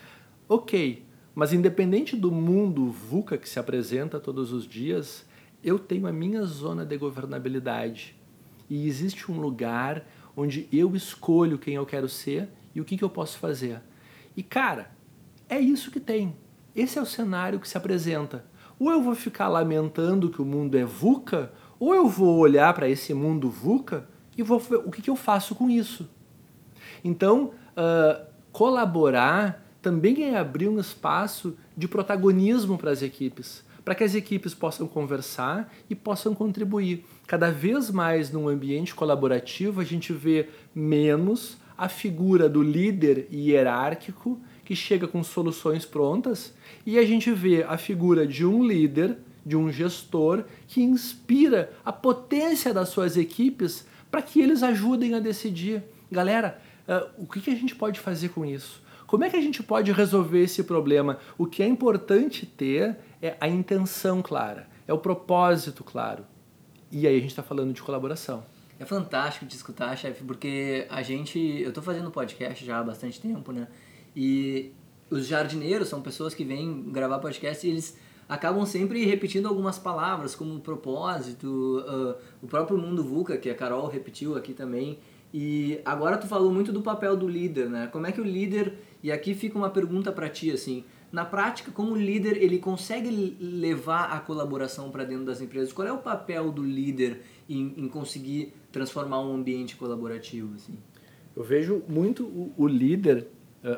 Ok, 0.49 1.05
mas 1.35 1.53
independente 1.53 2.15
do 2.15 2.31
mundo 2.31 2.93
VUCA 2.93 3.37
que 3.37 3.49
se 3.49 3.59
apresenta 3.59 4.21
todos 4.21 4.53
os 4.53 4.65
dias, 4.65 5.27
eu 5.61 5.77
tenho 5.77 6.07
a 6.07 6.13
minha 6.13 6.45
zona 6.45 6.87
de 6.87 6.97
governabilidade. 6.97 8.15
E 8.69 8.87
existe 8.87 9.29
um 9.33 9.41
lugar 9.41 10.07
onde 10.37 10.69
eu 10.73 10.95
escolho 10.95 11.59
quem 11.59 11.75
eu 11.75 11.85
quero 11.85 12.09
ser 12.09 12.49
e 12.77 12.81
o 12.81 12.85
que, 12.85 12.97
que 12.97 13.03
eu 13.03 13.11
posso 13.11 13.39
fazer. 13.39 13.81
E 14.37 14.43
cara, 14.45 14.93
é 15.49 15.59
isso 15.59 15.91
que 15.91 15.99
tem. 15.99 16.37
Esse 16.75 16.99
é 16.99 17.03
o 17.03 17.07
cenário 17.07 17.59
que 17.59 17.69
se 17.69 17.77
apresenta. 17.77 18.45
Ou 18.79 18.91
eu 18.91 19.03
vou 19.03 19.15
ficar 19.15 19.49
lamentando 19.49 20.31
que 20.31 20.41
o 20.41 20.45
mundo 20.45 20.77
é 20.77 20.85
VUCA, 20.85 21.53
ou 21.79 21.95
eu 21.95 22.09
vou 22.09 22.39
olhar 22.39 22.73
para 22.75 22.89
esse 22.89 23.13
mundo 23.13 23.51
VUCA 23.51 24.09
e 24.37 24.43
vou 24.43 24.59
ver 24.59 24.77
o 24.77 24.91
que, 24.91 25.03
que 25.03 25.11
eu 25.11 25.17
faço 25.17 25.55
com 25.55 25.69
isso. 25.69 26.09
Então, 27.05 27.53
uh, 27.77 28.27
colaborar 28.53 29.67
também 29.83 30.25
é 30.25 30.37
abrir 30.37 30.69
um 30.69 30.79
espaço 30.79 31.57
de 31.77 31.89
protagonismo 31.89 32.77
para 32.77 32.91
as 32.91 33.03
equipes, 33.03 33.65
para 33.85 33.95
que 33.95 34.05
as 34.05 34.15
equipes 34.15 34.55
possam 34.55 34.87
conversar 34.87 35.73
e 35.89 35.95
possam 35.95 36.35
contribuir. 36.35 37.05
Cada 37.27 37.51
vez 37.51 37.91
mais 37.91 38.31
num 38.31 38.49
ambiente 38.49 38.95
colaborativo, 38.95 39.81
a 39.81 39.85
gente 39.85 40.13
vê 40.13 40.49
menos 40.75 41.57
a 41.77 41.89
figura 41.89 42.49
do 42.49 42.63
líder 42.63 43.27
hierárquico 43.33 44.39
que 44.71 44.77
chega 44.77 45.09
com 45.09 45.21
soluções 45.25 45.85
prontas 45.85 46.55
e 46.87 46.97
a 46.97 47.05
gente 47.05 47.33
vê 47.33 47.65
a 47.65 47.77
figura 47.77 48.25
de 48.25 48.47
um 48.47 48.65
líder, 48.65 49.19
de 49.45 49.57
um 49.57 49.69
gestor 49.69 50.45
que 50.69 50.81
inspira 50.81 51.73
a 51.85 51.93
potência 51.93 52.73
das 52.73 52.89
suas 52.89 53.17
equipes 53.17 53.85
para 54.13 54.23
que 54.23 54.41
eles 54.41 54.63
ajudem 54.63 55.17
a 55.17 55.19
decidir. 55.19 55.83
Galera, 56.09 56.63
uh, 56.89 57.11
o 57.19 57.27
que, 57.27 57.41
que 57.41 57.51
a 57.51 57.57
gente 57.57 57.75
pode 57.75 57.99
fazer 57.99 58.29
com 58.29 58.47
isso? 58.47 58.81
Como 59.09 59.25
é 59.25 59.29
que 59.29 59.37
a 59.37 59.41
gente 59.41 59.61
pode 59.61 59.91
resolver 59.91 60.45
esse 60.45 60.63
problema? 60.63 61.19
O 61.37 61.47
que 61.47 61.65
é 61.65 61.67
importante 61.67 62.47
ter 62.47 62.97
é 63.21 63.37
a 63.41 63.49
intenção 63.49 64.23
clara, 64.23 64.69
é 64.87 64.93
o 64.93 64.99
propósito 64.99 65.83
claro. 65.83 66.25
E 66.93 67.09
aí 67.09 67.17
a 67.17 67.21
gente 67.21 67.31
está 67.31 67.43
falando 67.43 67.73
de 67.73 67.83
colaboração. 67.83 68.45
É 68.79 68.85
fantástico 68.85 69.47
te 69.47 69.57
escutar, 69.57 69.97
chefe, 69.99 70.23
porque 70.23 70.87
a 70.89 71.03
gente. 71.03 71.41
Eu 71.41 71.71
estou 71.71 71.83
fazendo 71.83 72.09
podcast 72.09 72.65
já 72.65 72.79
há 72.79 72.85
bastante 72.85 73.21
tempo, 73.21 73.51
né? 73.51 73.67
E 74.15 74.73
os 75.11 75.27
jardineiros 75.27 75.89
são 75.89 76.01
pessoas 76.01 76.35
que 76.35 76.45
vêm 76.45 76.91
gravar 76.91 77.19
podcast 77.19 77.67
e 77.67 77.71
eles 77.71 77.99
acabam 78.29 78.65
sempre 78.65 79.05
repetindo 79.05 79.47
algumas 79.47 79.79
palavras, 79.79 80.35
como 80.35 80.61
propósito, 80.61 81.49
uh, 81.81 82.15
o 82.41 82.47
próprio 82.47 82.79
mundo 82.79 83.03
VUCA, 83.03 83.37
que 83.37 83.51
a 83.51 83.55
Carol 83.55 83.89
repetiu 83.89 84.37
aqui 84.37 84.55
também. 84.55 85.01
E 85.35 85.81
agora 85.85 86.17
tu 86.17 86.27
falou 86.27 86.53
muito 86.53 86.73
do 86.73 86.81
papel 86.81 87.17
do 87.17 87.29
líder, 87.29 87.69
né? 87.69 87.89
Como 87.89 88.07
é 88.07 88.13
que 88.13 88.21
o 88.21 88.25
líder, 88.25 88.75
e 89.03 89.11
aqui 89.11 89.35
fica 89.35 89.59
uma 89.59 89.71
pergunta 89.71 90.13
para 90.13 90.29
ti 90.29 90.51
assim, 90.51 90.85
na 91.13 91.25
prática, 91.25 91.73
como 91.73 91.93
o 91.93 91.97
líder 91.97 92.37
ele 92.41 92.59
consegue 92.59 93.37
levar 93.41 94.13
a 94.13 94.21
colaboração 94.21 94.91
para 94.91 95.03
dentro 95.03 95.25
das 95.25 95.41
empresas? 95.41 95.73
Qual 95.73 95.87
é 95.87 95.93
o 95.93 95.99
papel 95.99 96.53
do 96.53 96.63
líder 96.63 97.23
em, 97.49 97.75
em 97.77 97.89
conseguir 97.89 98.53
transformar 98.71 99.21
um 99.21 99.35
ambiente 99.35 99.75
colaborativo 99.77 100.55
assim? 100.55 100.79
Eu 101.35 101.43
vejo 101.43 101.83
muito 101.89 102.25
o, 102.25 102.53
o 102.57 102.67
líder, 102.67 103.27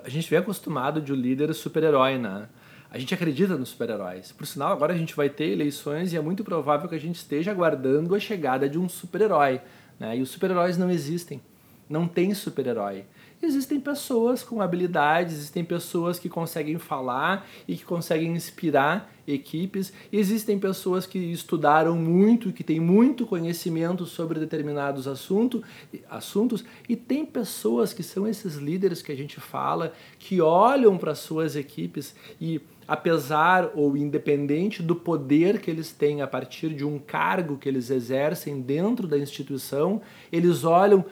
a 0.05 0.09
gente 0.09 0.29
vem 0.31 0.39
acostumado 0.39 1.01
de 1.01 1.13
um 1.13 1.17
líder 1.17 1.53
super-herói, 1.55 2.19
né? 2.19 2.49
A 2.91 2.99
gente 2.99 3.15
acredita 3.15 3.57
nos 3.57 3.71
super-heróis. 3.71 4.33
Por 4.33 4.47
sinal, 4.47 4.73
agora 4.73 4.93
a 4.93 4.97
gente 4.97 5.17
vai 5.17 5.31
ter 5.31 5.47
eleições 5.47 6.13
e 6.13 6.17
é 6.17 6.21
muito 6.21 6.45
provável 6.45 6.89
que 6.89 6.95
a 6.95 7.01
gente 7.01 7.17
esteja 7.17 7.51
aguardando 7.51 8.15
a 8.15 8.21
chegada 8.21 8.69
de 8.69 8.79
um 8.79 8.89
super-herói. 8.89 9.63
Né? 9.99 10.19
E 10.19 10.21
os 10.21 10.29
super-heróis 10.29 10.77
não 10.77 10.91
existem. 10.91 11.41
Não 11.89 12.07
tem 12.07 12.35
super-herói 12.35 13.07
existem 13.43 13.81
pessoas 13.81 14.43
com 14.43 14.61
habilidades, 14.61 15.35
existem 15.35 15.65
pessoas 15.65 16.19
que 16.19 16.29
conseguem 16.29 16.79
falar 16.79 17.47
e 17.67 17.77
que 17.77 17.85
conseguem 17.85 18.33
inspirar 18.33 19.13
equipes, 19.27 19.93
existem 20.13 20.59
pessoas 20.59 21.07
que 21.07 21.19
estudaram 21.19 21.97
muito, 21.97 22.53
que 22.53 22.65
têm 22.65 22.81
muito 22.81 23.27
conhecimento 23.27 24.05
sobre 24.05 24.41
determinados 24.41 25.07
assunto, 25.07 25.63
assuntos, 26.11 26.65
e 26.89 26.97
tem 26.97 27.25
pessoas 27.25 27.93
que 27.93 28.03
são 28.03 28.27
esses 28.27 28.57
líderes 28.57 29.03
que 29.03 29.13
a 29.13 29.17
gente 29.17 29.41
fala, 29.41 29.93
que 30.19 30.41
olham 30.41 30.99
para 30.99 31.15
suas 31.15 31.57
equipes 31.57 32.15
e 32.41 32.61
apesar 32.87 33.71
ou 33.75 33.97
independente 33.97 34.83
do 34.83 34.95
poder 34.95 35.61
que 35.61 35.71
eles 35.71 35.93
têm 35.93 36.21
a 36.21 36.27
partir 36.27 36.75
de 36.75 36.85
um 36.85 36.99
cargo 36.99 37.57
que 37.57 37.69
eles 37.69 37.91
exercem 37.91 38.61
dentro 38.61 39.07
da 39.07 39.17
instituição, 39.17 40.03
eles 40.31 40.65
olham 40.65 41.05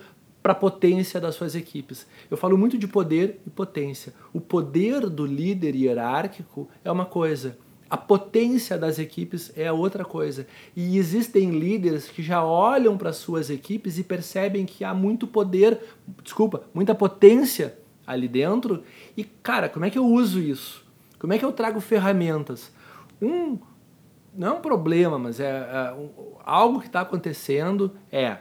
para 0.42 0.52
a 0.52 0.56
potência 0.56 1.20
das 1.20 1.34
suas 1.34 1.54
equipes. 1.54 2.06
Eu 2.30 2.36
falo 2.36 2.56
muito 2.56 2.78
de 2.78 2.88
poder 2.88 3.40
e 3.46 3.50
potência. 3.50 4.14
O 4.32 4.40
poder 4.40 5.08
do 5.08 5.26
líder 5.26 5.74
hierárquico 5.74 6.68
é 6.84 6.90
uma 6.90 7.04
coisa, 7.04 7.58
a 7.90 7.96
potência 7.96 8.78
das 8.78 9.00
equipes 9.00 9.52
é 9.56 9.70
outra 9.72 10.04
coisa. 10.04 10.46
E 10.76 10.96
existem 10.96 11.50
líderes 11.50 12.08
que 12.08 12.22
já 12.22 12.44
olham 12.44 12.96
para 12.96 13.12
suas 13.12 13.50
equipes 13.50 13.98
e 13.98 14.04
percebem 14.04 14.64
que 14.64 14.84
há 14.84 14.94
muito 14.94 15.26
poder, 15.26 15.80
desculpa, 16.22 16.62
muita 16.72 16.94
potência 16.94 17.76
ali 18.06 18.28
dentro. 18.28 18.84
E 19.16 19.24
cara, 19.24 19.68
como 19.68 19.84
é 19.84 19.90
que 19.90 19.98
eu 19.98 20.06
uso 20.06 20.38
isso? 20.38 20.86
Como 21.18 21.32
é 21.32 21.38
que 21.38 21.44
eu 21.44 21.52
trago 21.52 21.80
ferramentas? 21.80 22.72
Um 23.20 23.58
não 24.32 24.46
é 24.46 24.52
um 24.52 24.60
problema, 24.60 25.18
mas 25.18 25.40
é, 25.40 25.50
é 25.50 25.92
um, 25.92 26.08
algo 26.44 26.78
que 26.80 26.86
está 26.86 27.00
acontecendo 27.00 27.92
é 28.12 28.38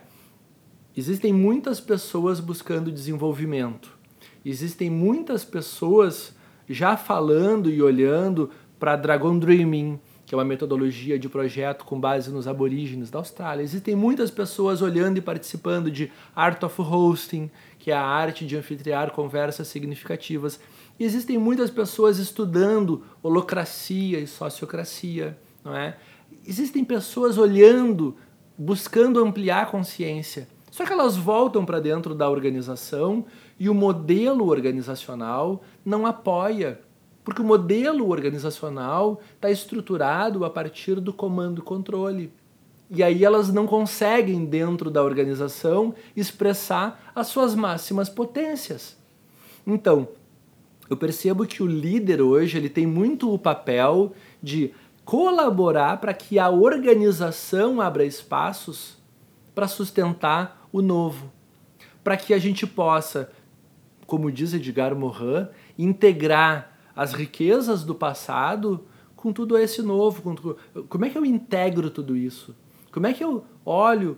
Existem 1.00 1.32
muitas 1.32 1.80
pessoas 1.80 2.42
buscando 2.42 2.92
desenvolvimento. 2.92 3.98
Existem 4.44 4.90
muitas 4.90 5.46
pessoas 5.46 6.36
já 6.68 6.98
falando 6.98 7.70
e 7.70 7.82
olhando 7.82 8.50
para 8.78 8.98
Dragon 8.98 9.40
Dreaming, 9.40 9.98
que 10.26 10.36
é 10.36 10.38
uma 10.38 10.44
metodologia 10.44 11.18
de 11.18 11.30
projeto 11.30 11.86
com 11.86 11.98
base 11.98 12.30
nos 12.30 12.50
aborígenes 12.50 13.10
da 13.10 13.18
Austrália. 13.18 13.64
Existem 13.64 13.96
muitas 13.96 14.30
pessoas 14.30 14.82
olhando 14.82 15.18
e 15.18 15.22
participando 15.22 15.90
de 15.90 16.12
Art 16.36 16.62
of 16.64 16.82
Hosting, 16.82 17.50
que 17.80 17.92
é 17.92 17.96
a 17.96 18.04
arte 18.04 18.46
de 18.46 18.58
anfitriar 18.58 19.12
conversas 19.12 19.70
significativas. 19.70 20.60
E 21.00 21.06
existem 21.06 21.38
muitas 21.38 21.72
pessoas 21.72 22.20
estudando 22.20 23.06
holocracia 23.24 24.20
e 24.20 24.28
sociocracia, 24.28 25.38
não 25.64 25.74
é? 25.74 25.96
Existem 26.46 26.84
pessoas 26.84 27.38
olhando, 27.38 28.18
buscando 28.58 29.24
ampliar 29.24 29.64
a 29.64 29.66
consciência. 29.66 30.59
Só 30.80 30.86
que 30.86 30.94
elas 30.94 31.18
voltam 31.18 31.66
para 31.66 31.82
dentro 31.82 32.16
da 32.16 32.30
organização 32.30 33.26
e 33.60 33.68
o 33.68 33.74
modelo 33.74 34.48
organizacional 34.48 35.62
não 35.84 36.06
apoia, 36.06 36.80
porque 37.22 37.42
o 37.42 37.46
modelo 37.46 38.08
organizacional 38.08 39.20
está 39.36 39.52
estruturado 39.52 40.46
a 40.46 40.50
partir 40.50 41.02
do 41.02 41.12
comando 41.12 41.62
controle. 41.62 42.32
E 42.90 43.04
aí 43.04 43.26
elas 43.26 43.52
não 43.52 43.68
conseguem, 43.68 44.46
dentro 44.46 44.90
da 44.90 45.04
organização, 45.04 45.94
expressar 46.16 47.12
as 47.14 47.28
suas 47.28 47.56
máximas 47.56 48.08
potências. 48.08 48.96
Então, 49.68 50.08
eu 50.90 50.96
percebo 50.96 51.46
que 51.46 51.62
o 51.62 51.68
líder 51.68 52.22
hoje 52.22 52.58
ele 52.58 52.70
tem 52.70 52.88
muito 52.88 53.34
o 53.34 53.38
papel 53.38 54.14
de 54.42 54.74
colaborar 55.04 56.00
para 56.00 56.14
que 56.14 56.40
a 56.40 56.50
organização 56.50 57.82
abra 57.82 58.06
espaços 58.06 58.98
para 59.60 59.68
sustentar 59.68 60.70
o 60.72 60.82
novo, 60.82 61.30
para 62.02 62.16
que 62.16 62.34
a 62.34 62.38
gente 62.38 62.66
possa, 62.66 63.30
como 64.08 64.32
diz 64.32 64.54
Edgar 64.54 64.96
Morin, 64.96 65.50
integrar 65.78 66.80
as 66.96 67.12
riquezas 67.12 67.84
do 67.84 67.94
passado 67.94 68.86
com 69.18 69.34
tudo 69.34 69.58
esse 69.58 69.82
novo. 69.82 70.22
Com. 70.22 70.56
Como 70.88 71.04
é 71.04 71.10
que 71.10 71.18
eu 71.18 71.26
integro 71.26 71.90
tudo 71.90 72.16
isso? 72.16 72.56
Como 72.90 73.06
é 73.06 73.12
que 73.12 73.22
eu 73.22 73.44
olho 73.66 74.18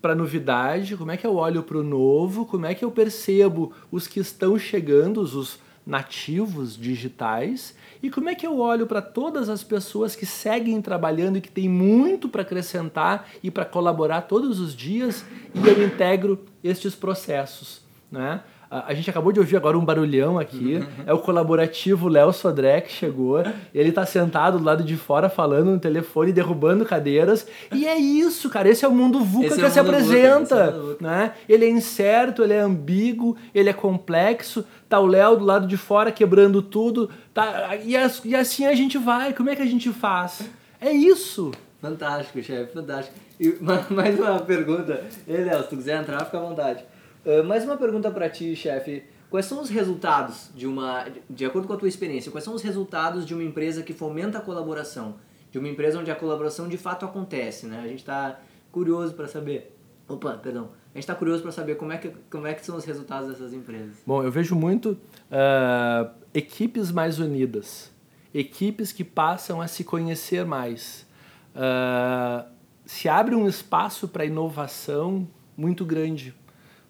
para 0.00 0.14
a 0.14 0.16
novidade? 0.16 0.96
Como 0.96 1.12
é 1.12 1.16
que 1.16 1.28
eu 1.28 1.36
olho 1.36 1.62
para 1.62 1.78
o 1.78 1.84
novo? 1.84 2.44
Como 2.44 2.66
é 2.66 2.74
que 2.74 2.84
eu 2.84 2.90
percebo 2.90 3.72
os 3.88 4.08
que 4.08 4.18
estão 4.18 4.58
chegando, 4.58 5.20
os 5.20 5.60
nativos 5.84 6.76
digitais 6.76 7.74
e 8.02 8.10
como 8.10 8.28
é 8.28 8.34
que 8.34 8.46
eu 8.46 8.58
olho 8.58 8.86
para 8.86 9.02
todas 9.02 9.48
as 9.48 9.64
pessoas 9.64 10.14
que 10.14 10.24
seguem 10.24 10.80
trabalhando 10.80 11.38
e 11.38 11.40
que 11.40 11.50
têm 11.50 11.68
muito 11.68 12.28
para 12.28 12.42
acrescentar 12.42 13.28
e 13.42 13.50
para 13.50 13.64
colaborar 13.64 14.22
todos 14.22 14.60
os 14.60 14.74
dias 14.74 15.24
e 15.54 15.66
eu 15.66 15.84
integro 15.84 16.44
estes 16.62 16.94
processos, 16.94 17.82
né? 18.10 18.42
A, 18.72 18.94
gente 18.94 19.10
acabou 19.10 19.32
de 19.32 19.38
ouvir 19.38 19.54
agora 19.54 19.76
um 19.76 19.84
barulhão 19.84 20.38
aqui. 20.38 20.82
É 21.04 21.12
o 21.12 21.18
colaborativo 21.18 22.08
Léo 22.08 22.32
Sodré 22.32 22.80
que 22.80 22.92
chegou. 22.92 23.42
Ele 23.74 23.88
está 23.88 24.06
sentado 24.06 24.58
do 24.58 24.64
lado 24.64 24.84
de 24.84 24.96
fora 24.96 25.28
falando 25.28 25.72
no 25.72 25.78
telefone, 25.78 26.32
derrubando 26.32 26.84
cadeiras. 26.84 27.46
E 27.72 27.86
é 27.86 27.96
isso, 27.96 28.48
cara. 28.48 28.68
Esse 28.68 28.84
é 28.84 28.88
o 28.88 28.92
mundo 28.92 29.20
VUCA 29.20 29.46
esse 29.48 29.58
que 29.58 29.64
é 29.64 29.70
se 29.70 29.80
apresenta. 29.80 30.70
VUCA, 30.70 30.96
né? 31.00 31.32
Ele 31.48 31.64
é 31.64 31.68
incerto, 31.68 32.42
ele 32.42 32.52
é 32.52 32.60
ambíguo, 32.60 33.36
ele 33.54 33.68
é 33.68 33.72
complexo. 33.72 34.64
Tá 34.92 35.00
o 35.00 35.06
Léo 35.06 35.38
do 35.38 35.44
lado 35.46 35.66
de 35.66 35.78
fora 35.78 36.12
quebrando 36.12 36.60
tudo. 36.60 37.08
Tá, 37.32 37.74
e, 37.76 37.92
e 38.26 38.36
assim 38.36 38.66
a 38.66 38.74
gente 38.74 38.98
vai. 38.98 39.32
Como 39.32 39.48
é 39.48 39.56
que 39.56 39.62
a 39.62 39.66
gente 39.66 39.90
faz? 39.90 40.42
É 40.78 40.92
isso. 40.92 41.50
Fantástico, 41.80 42.42
chefe, 42.42 42.74
fantástico. 42.74 43.16
E 43.40 43.56
mais 43.88 44.20
uma 44.20 44.40
pergunta. 44.40 45.02
Ei, 45.26 45.44
Léo, 45.44 45.62
se 45.62 45.70
tu 45.70 45.76
quiser 45.78 45.98
entrar, 45.98 46.22
fica 46.26 46.36
à 46.36 46.42
vontade. 46.42 46.84
Uh, 47.24 47.42
mais 47.42 47.64
uma 47.64 47.78
pergunta 47.78 48.10
para 48.10 48.28
ti, 48.28 48.54
chefe. 48.54 49.02
Quais 49.30 49.46
são 49.46 49.62
os 49.62 49.70
resultados 49.70 50.50
de 50.54 50.66
uma, 50.66 51.06
de 51.30 51.46
acordo 51.46 51.66
com 51.66 51.72
a 51.72 51.78
tua 51.78 51.88
experiência, 51.88 52.30
quais 52.30 52.44
são 52.44 52.52
os 52.52 52.60
resultados 52.60 53.24
de 53.24 53.32
uma 53.32 53.42
empresa 53.42 53.82
que 53.82 53.94
fomenta 53.94 54.36
a 54.36 54.40
colaboração? 54.42 55.14
De 55.50 55.58
uma 55.58 55.68
empresa 55.68 56.00
onde 56.00 56.10
a 56.10 56.14
colaboração 56.14 56.68
de 56.68 56.76
fato 56.76 57.06
acontece, 57.06 57.64
né? 57.64 57.80
A 57.82 57.88
gente 57.88 58.00
está 58.00 58.38
curioso 58.70 59.14
para 59.14 59.26
saber. 59.26 59.74
Opa, 60.06 60.34
perdão. 60.34 60.68
A 60.94 60.98
gente 60.98 61.04
está 61.04 61.14
curioso 61.14 61.42
para 61.42 61.52
saber 61.52 61.76
como 61.76 61.92
é, 61.92 61.98
que, 61.98 62.10
como 62.30 62.46
é 62.46 62.54
que 62.54 62.64
são 62.64 62.76
os 62.76 62.84
resultados 62.84 63.28
dessas 63.28 63.52
empresas. 63.52 63.96
Bom, 64.06 64.22
eu 64.22 64.30
vejo 64.30 64.54
muito 64.54 64.90
uh, 64.90 66.10
equipes 66.34 66.92
mais 66.92 67.18
unidas, 67.18 67.90
equipes 68.34 68.92
que 68.92 69.02
passam 69.02 69.60
a 69.60 69.66
se 69.66 69.84
conhecer 69.84 70.44
mais. 70.44 71.06
Uh, 71.54 72.46
se 72.84 73.08
abre 73.08 73.34
um 73.34 73.48
espaço 73.48 74.06
para 74.06 74.24
inovação 74.24 75.26
muito 75.56 75.84
grande 75.84 76.34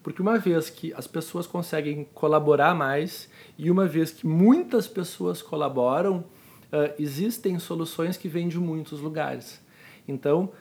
porque 0.03 0.21
uma 0.21 0.37
vez 0.37 0.69
que 0.69 0.93
as 0.93 1.07
pessoas 1.07 1.47
conseguem 1.47 2.05
colaborar 2.13 2.75
mais 2.75 3.29
e 3.57 3.71
uma 3.71 3.87
vez 3.87 4.11
que 4.11 4.27
muitas 4.27 4.85
pessoas 4.85 5.41
colaboram, 5.41 6.17
uh, 6.17 6.93
existem 6.99 7.57
soluções 7.57 8.17
que 8.17 8.27
vêm 8.27 8.49
de 8.49 8.59
muitos 8.59 8.99
lugares. 8.99 9.61
Então, 10.05 10.51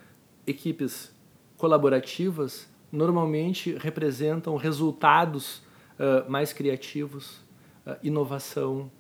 equipes 0.46 1.12
colaborativas 1.58 2.68
normalmente 2.92 3.74
representam 3.74 4.54
resultados 4.56 5.62
uh, 5.98 6.30
mais 6.30 6.52
criativos, 6.52 7.38
uh, 7.86 7.96
inovação, 8.02 8.90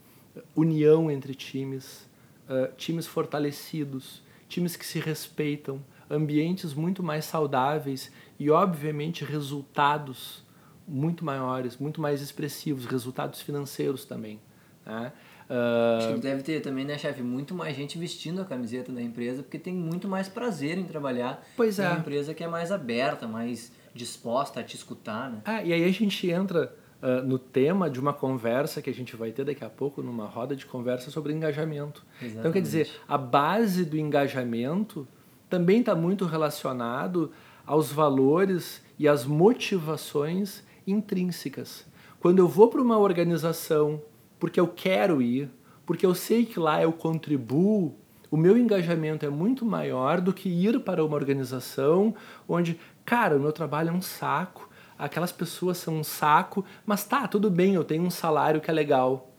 união 0.56 1.10
entre 1.10 1.34
times, 1.34 2.10
times 2.78 3.06
fortalecidos, 3.06 4.22
times 4.48 4.76
que 4.76 4.86
se 4.86 4.98
respeitam, 4.98 5.84
ambientes 6.10 6.72
muito 6.72 7.02
mais 7.02 7.26
saudáveis 7.26 8.10
e, 8.38 8.50
obviamente, 8.50 9.24
resultados 9.24 10.42
muito 10.86 11.24
maiores, 11.24 11.76
muito 11.76 12.00
mais 12.00 12.20
expressivos, 12.20 12.86
resultados 12.86 13.40
financeiros 13.40 14.04
também. 14.04 14.40
Né? 14.84 15.12
Uh... 15.52 15.98
Acho 15.98 16.14
que 16.14 16.20
deve 16.20 16.42
ter 16.42 16.60
também, 16.62 16.82
né, 16.82 16.96
chefe, 16.96 17.22
muito 17.22 17.54
mais 17.54 17.76
gente 17.76 17.98
vestindo 17.98 18.40
a 18.40 18.44
camiseta 18.44 18.90
da 18.90 19.02
empresa, 19.02 19.42
porque 19.42 19.58
tem 19.58 19.74
muito 19.74 20.08
mais 20.08 20.26
prazer 20.26 20.78
em 20.78 20.84
trabalhar 20.84 21.46
pois 21.54 21.78
em 21.78 21.82
é. 21.82 21.88
uma 21.88 21.98
empresa 21.98 22.32
que 22.32 22.42
é 22.42 22.48
mais 22.48 22.72
aberta, 22.72 23.28
mais 23.28 23.70
disposta 23.94 24.60
a 24.60 24.62
te 24.62 24.76
escutar, 24.76 25.30
né? 25.30 25.42
Ah, 25.44 25.62
e 25.62 25.74
aí 25.74 25.84
a 25.84 25.92
gente 25.92 26.30
entra 26.30 26.74
uh, 27.02 27.22
no 27.22 27.38
tema 27.38 27.90
de 27.90 28.00
uma 28.00 28.14
conversa 28.14 28.80
que 28.80 28.88
a 28.88 28.94
gente 28.94 29.14
vai 29.14 29.30
ter 29.30 29.44
daqui 29.44 29.62
a 29.62 29.68
pouco, 29.68 30.02
numa 30.02 30.26
roda 30.26 30.56
de 30.56 30.64
conversa 30.64 31.10
sobre 31.10 31.34
engajamento. 31.34 32.02
Exatamente. 32.14 32.38
Então, 32.38 32.52
quer 32.52 32.62
dizer, 32.62 32.88
a 33.06 33.18
base 33.18 33.84
do 33.84 33.98
engajamento 33.98 35.06
também 35.50 35.80
está 35.80 35.94
muito 35.94 36.24
relacionado 36.24 37.30
aos 37.66 37.92
valores 37.92 38.82
e 38.98 39.06
às 39.06 39.26
motivações 39.26 40.64
intrínsecas. 40.86 41.84
Quando 42.18 42.38
eu 42.38 42.48
vou 42.48 42.68
para 42.68 42.80
uma 42.80 42.96
organização 42.96 44.00
porque 44.42 44.58
eu 44.58 44.66
quero 44.66 45.22
ir, 45.22 45.48
porque 45.86 46.04
eu 46.04 46.16
sei 46.16 46.44
que 46.44 46.58
lá 46.58 46.82
eu 46.82 46.92
contribuo, 46.92 47.94
o 48.28 48.36
meu 48.36 48.58
engajamento 48.58 49.24
é 49.24 49.28
muito 49.28 49.64
maior 49.64 50.20
do 50.20 50.32
que 50.32 50.48
ir 50.48 50.80
para 50.80 51.04
uma 51.04 51.14
organização 51.14 52.12
onde, 52.48 52.76
cara, 53.04 53.36
o 53.36 53.40
meu 53.40 53.52
trabalho 53.52 53.90
é 53.90 53.92
um 53.92 54.02
saco, 54.02 54.68
aquelas 54.98 55.30
pessoas 55.30 55.78
são 55.78 55.96
um 55.96 56.02
saco, 56.02 56.64
mas 56.84 57.04
tá, 57.04 57.28
tudo 57.28 57.48
bem, 57.48 57.74
eu 57.74 57.84
tenho 57.84 58.02
um 58.02 58.10
salário 58.10 58.60
que 58.60 58.68
é 58.68 58.74
legal. 58.74 59.30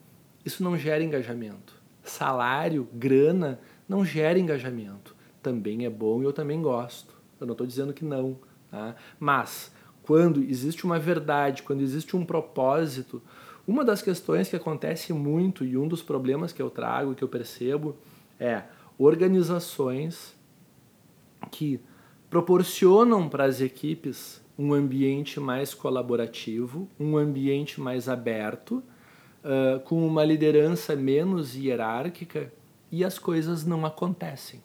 Isso 0.45 0.63
não 0.63 0.77
gera 0.77 1.03
engajamento. 1.03 1.75
Salário, 2.01 2.87
grana, 2.93 3.59
não 3.89 4.05
gera 4.05 4.39
engajamento. 4.39 5.13
Também 5.41 5.83
é 5.83 5.89
bom 5.89 6.21
e 6.21 6.23
eu 6.23 6.31
também 6.31 6.61
gosto. 6.61 7.13
Eu 7.41 7.45
não 7.45 7.55
estou 7.55 7.67
dizendo 7.67 7.91
que 7.91 8.05
não. 8.05 8.37
Tá? 8.71 8.95
Mas 9.19 9.69
quando 10.01 10.41
existe 10.41 10.85
uma 10.85 10.97
verdade, 10.97 11.61
quando 11.61 11.81
existe 11.81 12.15
um 12.15 12.23
propósito, 12.23 13.21
uma 13.67 13.85
das 13.85 14.01
questões 14.01 14.49
que 14.49 14.55
acontece 14.55 15.13
muito 15.13 15.63
e 15.63 15.77
um 15.77 15.87
dos 15.87 16.01
problemas 16.01 16.51
que 16.51 16.61
eu 16.61 16.69
trago, 16.69 17.15
que 17.15 17.23
eu 17.23 17.29
percebo, 17.29 17.95
é 18.39 18.63
organizações 18.97 20.35
que 21.49 21.79
proporcionam 22.29 23.29
para 23.29 23.45
as 23.45 23.61
equipes 23.61 24.41
um 24.57 24.73
ambiente 24.73 25.39
mais 25.39 25.73
colaborativo, 25.73 26.87
um 26.99 27.17
ambiente 27.17 27.81
mais 27.81 28.07
aberto, 28.07 28.83
uh, 29.43 29.79
com 29.81 30.05
uma 30.05 30.23
liderança 30.23 30.95
menos 30.95 31.55
hierárquica 31.55 32.51
e 32.91 33.03
as 33.03 33.17
coisas 33.17 33.65
não 33.65 33.85
acontecem. 33.85 34.61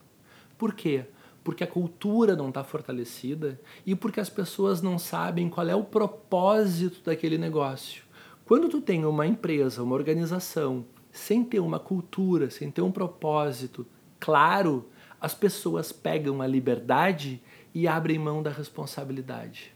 Por 0.56 0.74
quê? 0.74 1.04
Porque 1.42 1.64
a 1.64 1.66
cultura 1.66 2.36
não 2.36 2.48
está 2.48 2.62
fortalecida 2.62 3.58
e 3.86 3.94
porque 3.94 4.20
as 4.20 4.28
pessoas 4.28 4.82
não 4.82 4.98
sabem 4.98 5.48
qual 5.48 5.66
é 5.66 5.74
o 5.74 5.84
propósito 5.84 7.02
daquele 7.04 7.38
negócio. 7.38 8.07
Quando 8.48 8.66
tu 8.70 8.80
tem 8.80 9.04
uma 9.04 9.26
empresa, 9.26 9.82
uma 9.82 9.94
organização, 9.94 10.86
sem 11.12 11.44
ter 11.44 11.60
uma 11.60 11.78
cultura, 11.78 12.48
sem 12.48 12.70
ter 12.70 12.80
um 12.80 12.90
propósito 12.90 13.86
claro, 14.18 14.88
as 15.20 15.34
pessoas 15.34 15.92
pegam 15.92 16.40
a 16.40 16.46
liberdade 16.46 17.42
e 17.74 17.86
abrem 17.86 18.18
mão 18.18 18.42
da 18.42 18.48
responsabilidade. 18.48 19.74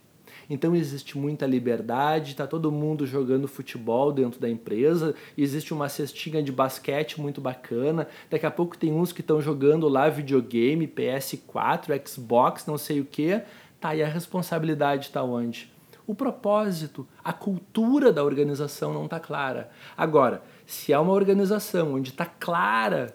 Então 0.49 0.75
existe 0.75 1.19
muita 1.19 1.45
liberdade, 1.45 2.31
está 2.31 2.47
todo 2.47 2.73
mundo 2.73 3.07
jogando 3.07 3.47
futebol 3.47 4.11
dentro 4.11 4.41
da 4.41 4.49
empresa, 4.49 5.15
existe 5.37 5.75
uma 5.75 5.91
cestinha 5.91 6.43
de 6.43 6.51
basquete 6.51 7.21
muito 7.21 7.43
bacana, 7.43 8.09
daqui 8.31 8.47
a 8.47 8.51
pouco 8.51 8.79
tem 8.79 8.91
uns 8.91 9.13
que 9.13 9.21
estão 9.21 9.39
jogando 9.39 9.87
lá 9.87 10.09
videogame, 10.09 10.89
PS4, 10.89 12.09
Xbox, 12.09 12.65
não 12.65 12.79
sei 12.79 13.01
o 13.01 13.05
que, 13.05 13.39
tá, 13.79 13.95
e 13.95 14.03
a 14.03 14.09
responsabilidade 14.09 15.09
está 15.09 15.23
onde? 15.23 15.72
O 16.07 16.15
propósito, 16.15 17.07
a 17.23 17.33
cultura 17.33 18.13
da 18.13 18.25
organização 18.25 18.93
não 18.93 19.05
está 19.05 19.21
clara. 19.21 19.71
Agora, 19.97 20.43
se 20.67 20.93
há 20.93 21.01
uma 21.01 21.13
organização 21.13 21.95
onde 21.95 22.11
está 22.11 22.27
clara 22.27 23.15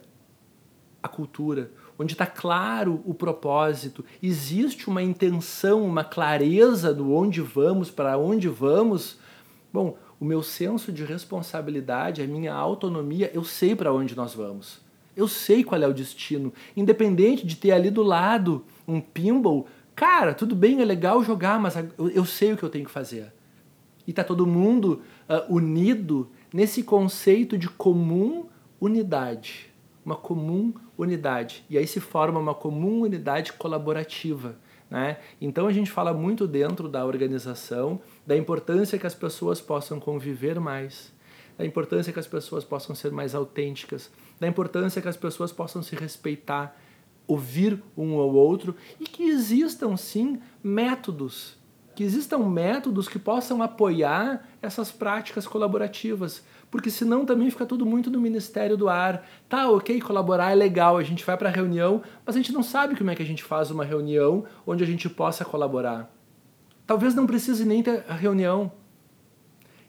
a 1.02 1.08
cultura, 1.08 1.71
onde 2.00 2.13
está 2.13 2.26
claro 2.26 3.02
o 3.06 3.13
propósito, 3.13 4.06
existe 4.21 4.88
uma 4.88 5.02
intenção, 5.02 5.84
uma 5.84 6.04
clareza 6.04 6.93
do 6.93 7.13
onde 7.13 7.41
vamos, 7.41 7.89
para 7.89 8.17
onde 8.17 8.47
vamos, 8.47 9.19
bom, 9.71 9.97
o 10.19 10.26
meu 10.26 10.41
senso 10.41 10.91
de 10.91 11.04
responsabilidade, 11.04 12.21
a 12.21 12.28
minha 12.28 12.54
autonomia, 12.54 13.32
eu 13.34 13.43
sei 13.43 13.76
para 13.76 13.93
onde 13.93 14.15
nós 14.15 14.34
vamos. 14.34 14.80
Eu 15.15 15.28
sei 15.28 15.63
qual 15.63 15.82
é 15.82 15.88
o 15.88 15.93
destino, 15.93 16.54
independente 16.76 17.45
de 17.45 17.56
ter 17.56 17.71
ali 17.71 17.89
do 17.89 18.04
lado 18.04 18.63
um 18.88 19.02
pinball 19.02 19.67
Cara, 19.98 20.36
tudo 20.36 20.56
bem, 20.56 20.80
é 20.80 20.86
legal 20.86 21.24
jogar, 21.24 21.60
mas 21.60 21.76
eu, 21.76 22.08
eu 22.12 22.24
sei 22.24 22.54
o 22.54 22.58
que 22.58 22.62
eu 22.62 22.70
tenho 22.70 22.86
que 22.86 22.92
fazer. 22.92 23.34
E 24.06 24.14
tá 24.14 24.24
todo 24.24 24.46
mundo 24.46 25.02
uh, 25.28 25.52
unido 25.52 26.30
nesse 26.54 26.84
conceito 26.84 27.58
de 27.58 27.68
comum 27.68 28.46
unidade. 28.80 29.74
Uma 30.06 30.16
comum 30.16 30.72
unidade. 30.96 31.66
E 31.68 31.80
aí 31.80 31.88
se 31.88 32.00
forma 32.00 32.40
uma 32.40 32.54
comum 32.54 33.02
unidade 33.02 33.54
colaborativa. 33.54 34.56
Né? 34.88 35.18
Então 35.42 35.66
a 35.66 35.74
gente 35.74 35.90
fala 35.90 36.14
muito 36.14 36.48
dentro 36.48 36.88
da 36.88 37.04
organização 37.04 38.00
da 38.24 38.38
importância 38.38 39.00
que 39.00 39.08
as 39.08 39.16
pessoas 39.16 39.60
possam 39.60 40.00
conviver 40.00 40.60
mais, 40.60 41.12
da 41.58 41.66
importância 41.66 42.14
que 42.14 42.20
as 42.20 42.28
pessoas 42.28 42.64
possam 42.64 42.96
ser 42.96 43.12
mais 43.12 43.34
autênticas, 43.34 44.12
da 44.40 44.48
importância 44.48 45.02
que 45.02 45.10
as 45.10 45.18
pessoas 45.18 45.52
possam 45.52 45.82
se 45.82 45.96
respeitar 45.96 46.80
ouvir 47.28 47.84
um 47.96 48.18
ao 48.18 48.34
outro 48.34 48.76
e 49.00 49.04
que 49.04 49.24
existam 49.24 49.98
sim 49.98 50.40
métodos, 50.63 51.58
que 51.94 52.04
existam 52.04 52.40
métodos 52.40 53.08
que 53.08 53.20
possam 53.20 53.62
apoiar 53.62 54.48
essas 54.62 54.92
práticas 54.92 55.46
colaborativas, 55.46 56.44
porque 56.72 56.90
senão 56.90 57.26
também 57.26 57.50
fica 57.50 57.66
tudo 57.66 57.86
muito 57.86 58.10
no 58.10 58.22
Ministério 58.22 58.78
do 58.78 58.88
Ar. 58.88 59.28
Tá, 59.50 59.70
ok, 59.70 60.00
colaborar 60.00 60.52
é 60.52 60.56
legal, 60.56 60.98
a 60.98 61.04
gente 61.04 61.26
vai 61.26 61.36
para 61.36 61.50
a 61.50 61.52
reunião, 61.52 62.02
mas 62.26 62.36
a 62.36 62.40
gente 62.40 62.54
não 62.54 62.63
sabe 62.63 62.96
como 62.96 63.10
é 63.10 63.16
que 63.16 63.24
a 63.24 63.26
gente 63.26 63.44
faz 63.44 63.72
uma 63.72 63.84
reunião 63.84 64.46
onde 64.66 64.84
a 64.84 64.88
gente 64.88 65.10
possa 65.10 65.44
colaborar. 65.44 66.13
Talvez 66.86 67.13
não 67.13 67.28
precise 67.28 67.66
nem 67.66 67.84
ter 67.84 68.06
a 68.08 68.13
reunião. 68.13 68.72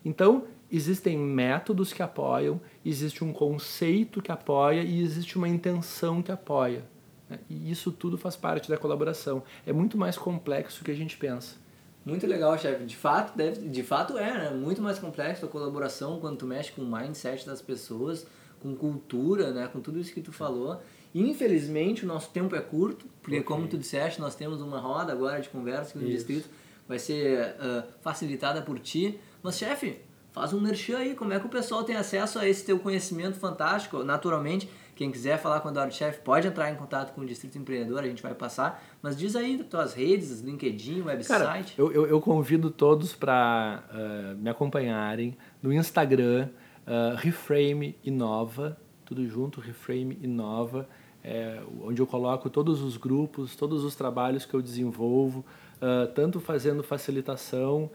Então, 0.05 0.44
existem 0.70 1.16
métodos 1.16 1.92
que 1.92 2.03
apoiam, 2.03 2.61
existe 2.85 3.22
um 3.22 3.33
conceito 3.33 4.20
que 4.20 4.33
apoia 4.33 4.83
e 4.83 5.01
existe 5.03 5.37
uma 5.37 5.48
intenção 5.48 6.22
que 6.22 6.33
apoia. 6.33 6.85
Né? 7.29 7.38
E 7.49 7.71
isso 7.71 7.91
tudo 7.93 8.17
faz 8.17 8.37
parte 8.37 8.69
da 8.69 8.77
colaboração. 8.77 9.43
É 9.67 9.73
muito 9.73 9.97
mais 9.97 10.17
complexo 10.17 10.81
do 10.81 10.85
que 10.85 10.91
a 10.91 10.95
gente 10.95 11.17
pensa. 11.17 11.57
Muito 12.05 12.27
legal, 12.27 12.57
chefe. 12.59 12.85
De 12.85 12.97
fato, 12.97 13.37
deve, 13.37 13.69
de 13.69 13.83
fato 13.83 14.17
é, 14.17 14.33
né? 14.33 14.51
Muito 14.51 14.81
mais 14.81 14.99
complexo 14.99 15.45
a 15.45 15.49
colaboração 15.49 16.19
quando 16.21 16.38
tu 16.38 16.47
mexe 16.47 16.73
com 16.73 16.83
o 16.83 16.91
mindset 16.91 17.45
das 17.45 17.61
pessoas, 17.61 18.27
com 18.61 18.75
cultura, 18.75 19.51
né? 19.51 19.69
Com 19.71 19.81
tudo 19.81 19.99
isso 19.99 20.12
que 20.12 20.23
tu 20.23 20.33
falou. 20.33 20.81
Infelizmente, 21.14 22.05
o 22.05 22.09
nosso 22.09 22.31
tempo 22.31 22.55
é 22.55 22.61
curto, 22.61 23.07
porque 23.23 23.38
okay. 23.38 23.47
como 23.47 23.67
tu 23.67 23.77
disseste, 23.77 24.21
nós 24.21 24.35
temos 24.35 24.61
uma 24.61 24.79
roda 24.79 25.12
agora 25.12 25.41
de 25.41 25.49
conversa 25.49 25.91
aqui 25.91 25.99
no 25.99 26.11
distrito, 26.11 26.49
vai 26.87 26.99
ser 26.99 27.57
uh, 27.57 27.83
facilitada 28.01 28.62
por 28.62 28.79
ti. 28.79 29.19
Mas, 29.43 29.59
chefe, 29.59 30.01
faz 30.38 30.53
um 30.53 30.61
merchan 30.61 30.98
aí, 30.98 31.14
como 31.14 31.33
é 31.33 31.40
que 31.40 31.46
o 31.46 31.48
pessoal 31.48 31.83
tem 31.83 31.96
acesso 31.96 32.38
a 32.38 32.48
esse 32.48 32.64
teu 32.64 32.79
conhecimento 32.79 33.38
fantástico? 33.38 34.05
Naturalmente, 34.05 34.68
quem 34.94 35.11
quiser 35.11 35.38
falar 35.38 35.61
com 35.61 35.68
o 35.68 35.70
Eduardo 35.70 35.92
Chef 35.92 36.20
pode 36.20 36.46
entrar 36.46 36.70
em 36.70 36.77
contato 36.77 37.12
com 37.12 37.22
o 37.22 37.27
Distrito 37.27 37.59
Empreendedor, 37.59 38.01
a 38.01 38.07
gente 38.07 38.22
vai 38.22 38.35
passar. 38.35 38.83
Mas 39.03 39.16
diz 39.16 39.35
aí 39.35 39.62
tuas 39.64 39.94
redes, 39.94 40.40
LinkedIn, 40.40 41.03
website. 41.03 41.29
Cara, 41.29 41.64
eu, 41.77 41.92
eu, 41.92 42.07
eu 42.07 42.20
convido 42.20 42.70
todos 42.70 43.14
para 43.14 43.83
uh, 43.90 44.37
me 44.37 44.48
acompanharem 44.48 45.37
no 45.62 45.72
Instagram, 45.72 46.48
uh, 46.87 47.16
Reframe 47.16 47.96
Inova, 48.05 48.77
tudo 49.05 49.27
junto, 49.27 49.61
Reframe 49.61 50.18
Inova, 50.22 50.88
é, 51.22 51.61
onde 51.83 52.01
eu 52.01 52.07
coloco 52.07 52.48
todos 52.48 52.81
os 52.81 52.96
grupos, 52.96 53.57
todos 53.57 53.85
os 53.85 53.96
trabalhos 53.96 54.46
que 54.46 54.55
eu 54.55 54.62
desenvolvo, 54.62 55.44
uh, 55.77 56.07
tanto 56.14 56.40
fazendo 56.40 56.83
facilitação, 56.83 57.90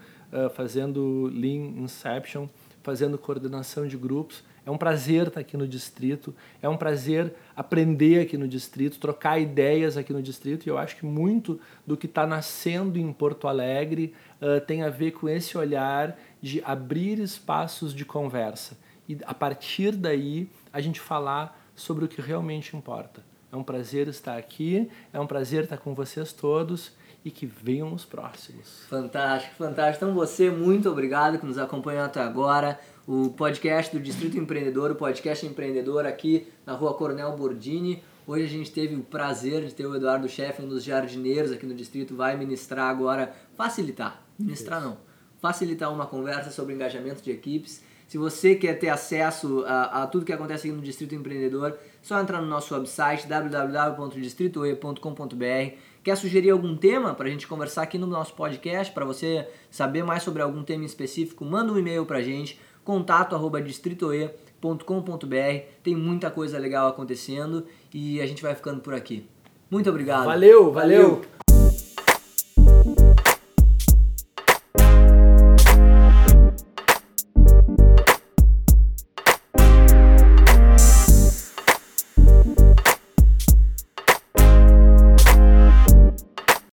fazendo 0.54 1.30
Lean 1.32 1.82
Inception, 1.82 2.48
fazendo 2.82 3.16
coordenação 3.16 3.86
de 3.86 3.96
grupos 3.96 4.42
é 4.66 4.70
um 4.70 4.78
prazer 4.78 5.28
estar 5.28 5.40
aqui 5.40 5.56
no 5.56 5.68
distrito, 5.68 6.34
é 6.62 6.68
um 6.68 6.76
prazer 6.76 7.34
aprender 7.54 8.20
aqui 8.20 8.38
no 8.38 8.48
distrito, 8.48 8.98
trocar 8.98 9.38
ideias 9.38 9.96
aqui 9.96 10.12
no 10.12 10.22
distrito, 10.22 10.66
e 10.66 10.70
eu 10.70 10.78
acho 10.78 10.96
que 10.96 11.04
muito 11.04 11.60
do 11.86 11.96
que 11.96 12.06
está 12.06 12.26
nascendo 12.26 12.98
em 12.98 13.12
Porto 13.12 13.46
Alegre 13.46 14.14
uh, 14.40 14.60
tem 14.62 14.82
a 14.82 14.88
ver 14.88 15.12
com 15.12 15.28
esse 15.28 15.58
olhar 15.58 16.18
de 16.40 16.62
abrir 16.64 17.18
espaços 17.18 17.94
de 17.94 18.04
conversa 18.06 18.78
e 19.06 19.18
a 19.26 19.34
partir 19.34 19.92
daí 19.92 20.48
a 20.72 20.80
gente 20.80 20.98
falar 20.98 21.60
sobre 21.76 22.06
o 22.06 22.08
que 22.08 22.22
realmente 22.22 22.74
importa. 22.74 23.22
É 23.52 23.56
um 23.56 23.62
prazer 23.62 24.08
estar 24.08 24.38
aqui, 24.38 24.90
é 25.12 25.20
um 25.20 25.26
prazer 25.26 25.64
estar 25.64 25.76
com 25.76 25.94
vocês 25.94 26.32
todos 26.32 26.92
e 27.24 27.30
que 27.30 27.46
venham 27.46 27.94
os 27.94 28.04
próximos. 28.04 28.84
Fantástico, 28.88 29.54
fantástico. 29.56 30.04
Então 30.04 30.14
você, 30.14 30.50
muito 30.50 30.90
obrigado 30.90 31.38
que 31.38 31.46
nos 31.46 31.56
acompanhou 31.56 32.04
até 32.04 32.20
agora 32.20 32.78
o 33.06 33.30
podcast 33.30 33.96
do 33.96 34.02
Distrito 34.02 34.36
Empreendedor, 34.36 34.90
o 34.90 34.94
podcast 34.94 35.46
empreendedor 35.46 36.06
aqui 36.06 36.46
na 36.66 36.74
rua 36.74 36.94
Coronel 36.94 37.34
Bordini. 37.36 38.02
Hoje 38.26 38.44
a 38.44 38.48
gente 38.48 38.70
teve 38.70 38.94
o 38.94 39.02
prazer 39.02 39.64
de 39.64 39.74
ter 39.74 39.86
o 39.86 39.94
Eduardo 39.94 40.28
Chefe, 40.28 40.62
um 40.62 40.68
dos 40.68 40.84
jardineiros 40.84 41.52
aqui 41.52 41.66
no 41.66 41.74
distrito, 41.74 42.14
vai 42.14 42.36
ministrar 42.36 42.88
agora, 42.88 43.34
facilitar, 43.54 44.22
ministrar 44.38 44.82
não, 44.82 44.98
facilitar 45.40 45.92
uma 45.92 46.06
conversa 46.06 46.50
sobre 46.50 46.74
engajamento 46.74 47.22
de 47.22 47.30
equipes. 47.30 47.82
Se 48.06 48.18
você 48.18 48.54
quer 48.54 48.78
ter 48.78 48.90
acesso 48.90 49.64
a, 49.66 50.02
a 50.02 50.06
tudo 50.06 50.24
que 50.24 50.32
acontece 50.32 50.68
aqui 50.68 50.76
no 50.76 50.82
Distrito 50.82 51.14
Empreendedor, 51.14 51.78
só 52.02 52.20
entrar 52.20 52.40
no 52.40 52.46
nosso 52.46 52.74
website 52.74 53.26
www.distritoe.com.br. 53.26 55.76
Quer 56.04 56.16
sugerir 56.18 56.50
algum 56.50 56.76
tema 56.76 57.14
para 57.14 57.28
a 57.28 57.30
gente 57.30 57.46
conversar 57.46 57.80
aqui 57.80 57.96
no 57.96 58.06
nosso 58.06 58.34
podcast, 58.34 58.92
para 58.92 59.06
você 59.06 59.48
saber 59.70 60.04
mais 60.04 60.22
sobre 60.22 60.42
algum 60.42 60.62
tema 60.62 60.84
específico, 60.84 61.46
manda 61.46 61.72
um 61.72 61.78
e-mail 61.78 62.04
para 62.04 62.18
a 62.18 62.22
gente, 62.22 62.60
contato@distritoe.com.br. 62.84 65.62
Tem 65.82 65.96
muita 65.96 66.30
coisa 66.30 66.58
legal 66.58 66.88
acontecendo 66.88 67.64
e 67.92 68.20
a 68.20 68.26
gente 68.26 68.42
vai 68.42 68.54
ficando 68.54 68.82
por 68.82 68.92
aqui. 68.92 69.26
Muito 69.70 69.88
obrigado. 69.88 70.26
Valeu, 70.26 70.70
valeu. 70.70 71.08
valeu. 71.08 71.24